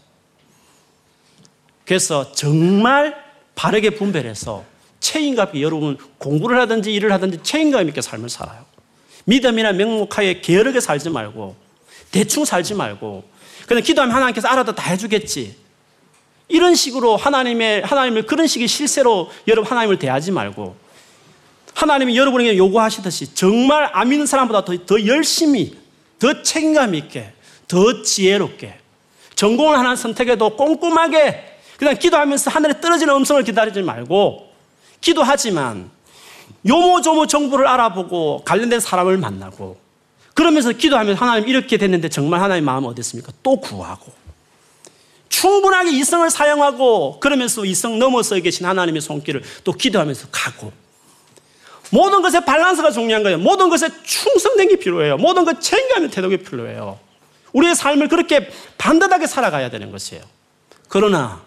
그래서 1.84 2.30
정말 2.32 3.16
바르게 3.57 3.90
분별해서 3.90 4.64
책임감 5.05 5.48
있게 5.48 5.61
여러분 5.61 5.98
공부를 6.16 6.59
하든지 6.62 6.92
일을 6.94 7.12
하든지 7.12 7.42
책임감 7.42 7.86
있게 7.88 8.00
삶을 8.00 8.30
살아요. 8.30 8.64
믿음이나 9.26 9.72
명목하에 9.72 10.40
게으르게 10.40 10.80
살지 10.80 11.11
말고 11.11 11.55
대충 12.11 12.46
살지 12.46 12.72
말고 12.74 13.22
그냥 13.66 13.82
기도하면 13.82 14.14
하나님께서 14.14 14.48
알아도 14.48 14.74
다 14.74 14.90
해주겠지. 14.90 15.57
이런 16.48 16.74
식으로 16.74 17.16
하나님의, 17.16 17.82
하나님을 17.82 18.26
그런 18.26 18.46
식의 18.46 18.66
실세로 18.66 19.30
여러분 19.46 19.70
하나님을 19.70 19.98
대하지 19.98 20.30
말고 20.30 20.74
하나님이 21.74 22.16
여러분에게 22.16 22.57
요구하시듯이 22.57 23.34
정말 23.34 23.90
안 23.92 24.09
믿는 24.09 24.26
사람보다 24.26 24.64
더, 24.64 24.86
더 24.86 25.07
열심히 25.07 25.76
더 26.18 26.42
책임감 26.42 26.94
있게, 26.94 27.32
더 27.68 28.02
지혜롭게, 28.02 28.78
전공을 29.34 29.78
하나 29.78 29.96
선택해도 29.96 30.57
꼼꼼하게 30.57 31.59
그냥 31.76 31.98
기도하면서 31.98 32.50
하늘에 32.50 32.80
떨어지는 32.80 33.14
음성을 33.14 33.42
기다리지 33.42 33.82
말고 33.82 34.53
기도 35.05 35.22
하지만 35.22 35.90
요모조모 36.66 37.26
정보를 37.26 37.66
알아보고 37.66 38.40
관련된 38.46 38.80
사람을 38.80 39.18
만나고 39.18 39.78
그러면서 40.32 40.72
기도하면 40.72 41.14
하나님 41.14 41.46
이렇게 41.46 41.76
됐는데 41.76 42.09
정말 42.09 42.40
하나님 42.40 42.64
마음 42.64 42.86
어딨습니까? 42.86 43.30
또 43.42 43.61
구하고 43.61 44.11
충분하게 45.28 45.90
이성을 45.90 46.28
사용하고 46.30 47.20
그러면서 47.20 47.66
이성 47.66 47.98
넘어서 47.98 48.34
계신 48.36 48.64
하나님의 48.64 49.02
손길을 49.02 49.42
또 49.62 49.72
기도하면서 49.72 50.28
가고 50.32 50.72
모든 51.90 52.22
것에 52.22 52.42
밸런스가 52.42 52.90
중요한 52.90 53.22
거예요. 53.22 53.36
모든 53.36 53.68
것에 53.68 53.90
충성된 54.05 54.70
게 54.70 54.76
필요해요. 54.76 55.18
모든 55.18 55.44
것 55.44 55.61
챙겨하는 55.61 56.09
태도가 56.09 56.38
필요해요. 56.38 56.98
우리의 57.52 57.74
삶을 57.74 58.09
그렇게 58.09 58.48
반듯하게 58.78 59.26
살아가야 59.26 59.68
되는 59.68 59.92
것이에요. 59.92 60.24
그러나 60.88 61.42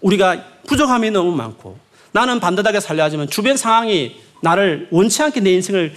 우리가 0.00 0.44
부족함이 0.66 1.12
너무 1.12 1.30
많고 1.30 1.89
나는 2.12 2.40
반듯하게 2.40 2.80
살려 2.80 3.04
하지만 3.04 3.28
주변 3.28 3.56
상황이 3.56 4.16
나를 4.40 4.88
원치 4.90 5.22
않게 5.22 5.40
내 5.40 5.52
인생을 5.52 5.94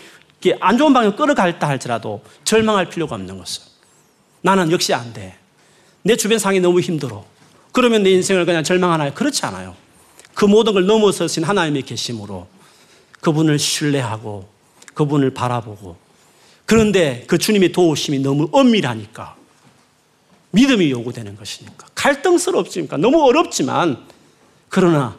안 0.59 0.78
좋은 0.78 0.93
방향으로 0.93 1.16
끌어갈다 1.16 1.68
할지라도 1.68 2.22
절망할 2.43 2.89
필요가 2.89 3.16
없는 3.16 3.38
것은 3.38 3.64
나는 4.41 4.72
역시 4.72 4.93
안 4.93 5.14
돼. 5.14 5.38
내 6.01 6.18
주변 6.18 6.38
상황이 6.38 6.59
너무 6.59 6.82
힘들어. 6.82 7.26
그러면 7.72 8.03
내 8.03 8.11
인생을 8.11 8.45
그냥 8.45 8.64
절망하나요? 8.64 9.14
그렇지 9.14 9.45
않아요. 9.45 9.76
그 10.34 10.45
모든 10.45 10.74
걸 10.74 10.86
넘어서신 10.86 11.43
하나님의 11.43 11.84
계심으로 11.84 12.47
그분을 13.22 13.57
신뢰하고 13.57 14.47
그분을 14.93 15.32
바라보고 15.32 15.95
그런데 16.66 17.24
그 17.28 17.38
주님의 17.38 17.72
도우심이 17.72 18.20
너무 18.20 18.49
엄밀하니까 18.51 19.36
믿음이 20.51 20.91
요구되는 20.91 21.36
것이니까 21.36 21.88
갈등스럽지니까 21.95 22.97
너무 22.97 23.24
어렵지만 23.24 24.05
그러나 24.70 25.18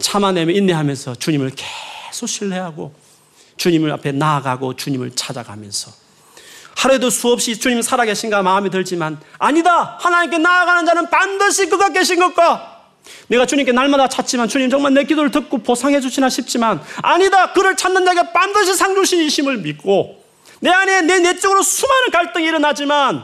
참아내며 0.00 0.52
인내하면서 0.52 1.16
주님을 1.16 1.52
계속 1.54 2.26
신뢰하고 2.26 2.94
주님을 3.56 3.92
앞에 3.92 4.12
나아가고 4.12 4.74
주님을 4.76 5.12
찾아가면서. 5.14 5.92
하루에도 6.76 7.08
수없이 7.08 7.58
주님 7.58 7.82
살아계신가 7.82 8.42
마음이 8.42 8.70
들지만 8.70 9.20
아니다! 9.38 9.96
하나님께 10.00 10.38
나아가는 10.38 10.84
자는 10.84 11.08
반드시 11.08 11.66
그가 11.66 11.90
계신 11.90 12.18
것과 12.18 12.82
내가 13.28 13.46
주님께 13.46 13.72
날마다 13.72 14.08
찾지만 14.08 14.48
주님 14.48 14.70
정말 14.70 14.92
내 14.92 15.04
기도를 15.04 15.30
듣고 15.30 15.58
보상해 15.58 16.00
주시나 16.00 16.28
싶지만 16.28 16.82
아니다! 17.02 17.52
그를 17.52 17.76
찾는 17.76 18.04
자가 18.04 18.32
반드시 18.32 18.74
상 18.74 18.94
주시심을 18.94 19.58
믿고 19.58 20.24
내 20.60 20.70
안에 20.70 21.02
내 21.02 21.20
내적으로 21.20 21.62
수많은 21.62 22.10
갈등이 22.10 22.46
일어나지만 22.46 23.22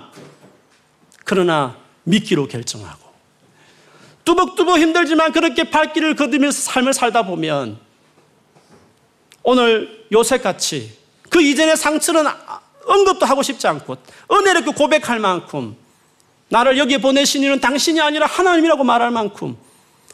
그러나 1.24 1.76
믿기로 2.04 2.46
결정하고 2.46 3.09
뚜벅뚜벅 4.30 4.78
힘들지만 4.78 5.32
그렇게 5.32 5.64
발길을 5.64 6.14
걷으면서 6.14 6.62
삶을 6.62 6.92
살다 6.92 7.22
보면 7.22 7.78
오늘 9.42 10.06
요셉같이 10.12 10.96
그 11.28 11.42
이전의 11.42 11.76
상처는 11.76 12.26
언급도 12.86 13.26
하고 13.26 13.42
싶지 13.42 13.66
않고 13.66 13.96
은혜롭게 14.30 14.72
고백할 14.72 15.18
만큼 15.18 15.76
나를 16.48 16.78
여기에 16.78 16.98
보내신 16.98 17.42
이는 17.42 17.60
당신이 17.60 18.00
아니라 18.00 18.26
하나님이라고 18.26 18.84
말할 18.84 19.10
만큼 19.10 19.56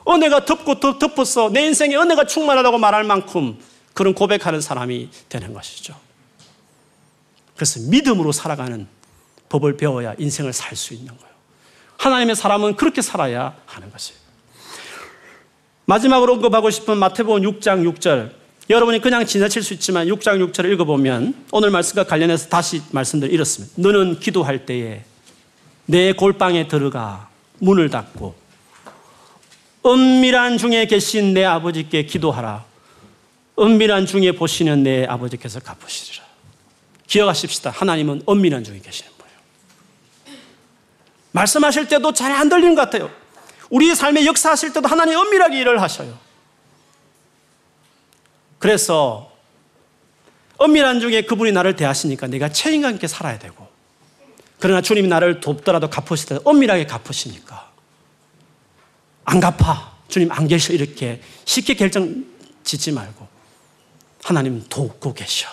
은혜가 0.08 0.44
덮고 0.44 0.80
덮어서 0.98 1.50
내 1.50 1.66
인생에 1.66 1.96
은혜가 1.96 2.26
충만하다고 2.26 2.78
말할 2.78 3.04
만큼 3.04 3.58
그런 3.92 4.14
고백하는 4.14 4.60
사람이 4.60 5.10
되는 5.28 5.52
것이죠. 5.52 5.94
그래서 7.54 7.80
믿음으로 7.90 8.32
살아가는 8.32 8.86
법을 9.48 9.76
배워야 9.76 10.14
인생을 10.18 10.52
살 10.52 10.76
수 10.76 10.94
있는 10.94 11.16
거예요. 11.16 11.25
하나님의 11.98 12.36
사람은 12.36 12.76
그렇게 12.76 13.02
살아야 13.02 13.56
하는 13.66 13.90
것이에요. 13.90 14.18
마지막으로 15.86 16.34
언급하고 16.34 16.70
싶은 16.70 16.98
마태복음 16.98 17.42
6장 17.42 17.90
6절. 17.94 18.32
여러분이 18.68 19.00
그냥 19.00 19.24
지나칠 19.24 19.62
수 19.62 19.74
있지만 19.74 20.08
6장 20.08 20.44
6절을 20.50 20.72
읽어보면 20.72 21.46
오늘 21.52 21.70
말씀과 21.70 22.04
관련해서 22.04 22.48
다시 22.48 22.82
말씀드릴 22.90 23.32
이렇습니다. 23.32 23.74
너는 23.76 24.18
기도할 24.18 24.66
때에 24.66 25.04
내 25.86 26.12
골방에 26.12 26.66
들어가 26.66 27.28
문을 27.60 27.90
닫고 27.90 28.34
은밀한 29.86 30.58
중에 30.58 30.86
계신 30.86 31.32
내 31.32 31.44
아버지께 31.44 32.06
기도하라. 32.06 32.64
은밀한 33.58 34.06
중에 34.06 34.32
보시는 34.32 34.82
내 34.82 35.04
아버지께서 35.04 35.60
갚으시리라. 35.60 36.24
기억하십시다. 37.06 37.70
하나님은 37.70 38.22
은밀한 38.28 38.64
중에 38.64 38.80
거예요. 38.80 39.15
말씀하실 41.36 41.88
때도 41.88 42.12
잘 42.14 42.32
안 42.32 42.48
들리는 42.48 42.74
것 42.74 42.82
같아요. 42.82 43.10
우리 43.68 43.94
삶의 43.94 44.26
역사하실 44.26 44.72
때도 44.72 44.88
하나님 44.88 45.18
은밀하게 45.18 45.60
일을 45.60 45.82
하셔요. 45.82 46.18
그래서 48.58 49.32
은밀한 50.60 51.00
중에 51.00 51.22
그분이 51.22 51.52
나를 51.52 51.76
대하시니까 51.76 52.28
내가 52.28 52.48
책임감 52.48 52.94
있게 52.94 53.06
살아야 53.06 53.38
되고 53.38 53.68
그러나 54.58 54.80
주님이 54.80 55.08
나를 55.08 55.40
돕더라도 55.40 55.90
갚으실 55.90 56.28
때 56.28 56.38
은밀하게 56.46 56.86
갚으시니까. 56.86 57.70
안 59.26 59.40
갚아. 59.40 59.94
주님 60.08 60.32
안 60.32 60.48
계셔. 60.48 60.72
이렇게 60.72 61.20
쉽게 61.44 61.74
결정 61.74 62.24
짓지 62.64 62.92
말고 62.92 63.26
하나님 64.22 64.64
돕고 64.68 65.12
계셔. 65.12 65.48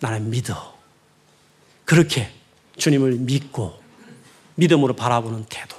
나는 0.00 0.30
믿어. 0.30 0.78
그렇게 1.84 2.30
주님을 2.78 3.12
믿고 3.12 3.79
믿음으로 4.60 4.94
바라보는 4.94 5.46
태도 5.48 5.76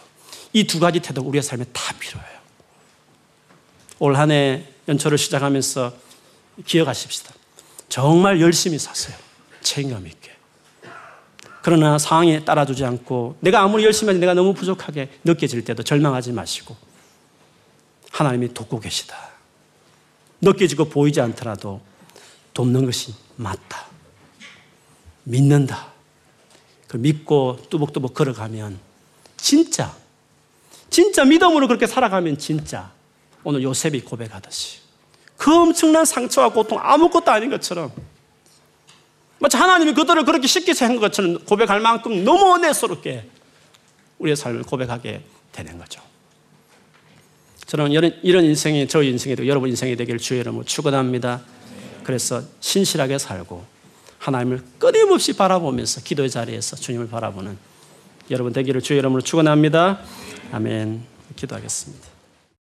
이 0.53 0.65
두 0.65 0.79
가지 0.79 0.99
태도가 0.99 1.27
우리의 1.27 1.41
삶에 1.43 1.65
다 1.71 1.93
필요해요 1.99 2.39
올 3.99 4.15
한 4.15 4.32
해 4.32 4.65
연초를 4.88 5.17
시작하면서 5.17 5.93
기억하십시다 6.65 7.34
정말 7.89 8.41
열심히 8.41 8.77
샀어요 8.79 9.15
책임감 9.61 10.07
있게 10.07 10.32
그러나 11.61 11.97
상황에 11.99 12.43
따라주지 12.43 12.84
않고 12.84 13.38
내가 13.39 13.61
아무리 13.61 13.86
열심히 13.86 14.09
해도 14.09 14.19
내가 14.19 14.34
너무 14.34 14.53
부족하게 14.55 15.09
느껴질 15.23 15.63
때도 15.63 15.84
절망하지 15.84 16.32
마시고 16.32 16.75
하나님이 18.11 18.53
돕고 18.53 18.79
계시다. 18.79 19.15
느껴지고 20.41 20.86
보이지 20.86 21.21
않더라도 21.21 21.79
돕는 22.55 22.86
것이 22.86 23.13
맞다. 23.36 23.86
믿는다. 25.23 25.90
그 26.91 26.97
믿고 26.97 27.57
뚜벅뚜벅 27.69 28.13
걸어가면 28.13 28.77
진짜 29.37 29.95
진짜 30.89 31.23
믿음으로 31.23 31.69
그렇게 31.69 31.87
살아가면 31.87 32.37
진짜 32.37 32.91
오늘 33.45 33.63
요셉이 33.63 34.01
고백하듯이 34.01 34.79
그 35.37 35.55
엄청난 35.55 36.03
상처와 36.03 36.49
고통 36.49 36.79
아무것도 36.81 37.31
아닌 37.31 37.49
것처럼 37.49 37.93
마치 39.39 39.55
하나님이 39.55 39.93
그들을 39.93 40.25
그렇게 40.25 40.47
쉽게 40.47 40.73
생한 40.73 40.99
것처럼 40.99 41.39
고백할 41.45 41.79
만큼 41.79 42.25
너무 42.25 42.55
은혜스럽게 42.55 43.25
우리의 44.19 44.35
삶을 44.35 44.63
고백하게 44.63 45.21
되는 45.53 45.77
거죠. 45.77 46.01
저는 47.67 47.93
이런, 48.21 48.43
인생이 48.43 48.85
저 48.89 48.99
되고 49.01 49.47
여러분 49.47 49.69
인생이 49.69 49.95
되기를 49.95 50.19
주의 50.19 50.41
이름으로 50.41 50.65
축원합니다. 50.65 51.41
그래서 52.03 52.43
신실하게 52.59 53.17
살고 53.17 53.80
하나님을 54.22 54.61
끊임없이 54.78 55.36
바라보면서 55.36 56.01
기도의 56.01 56.30
자리에서 56.30 56.76
주님을 56.76 57.09
바라보는 57.09 57.57
여러분 58.30 58.53
되기를 58.53 58.82
주의 58.82 58.99
이름으로 58.99 59.22
축원합니다. 59.22 59.99
아멘. 60.51 61.01
기도하겠습니다. 61.36 62.11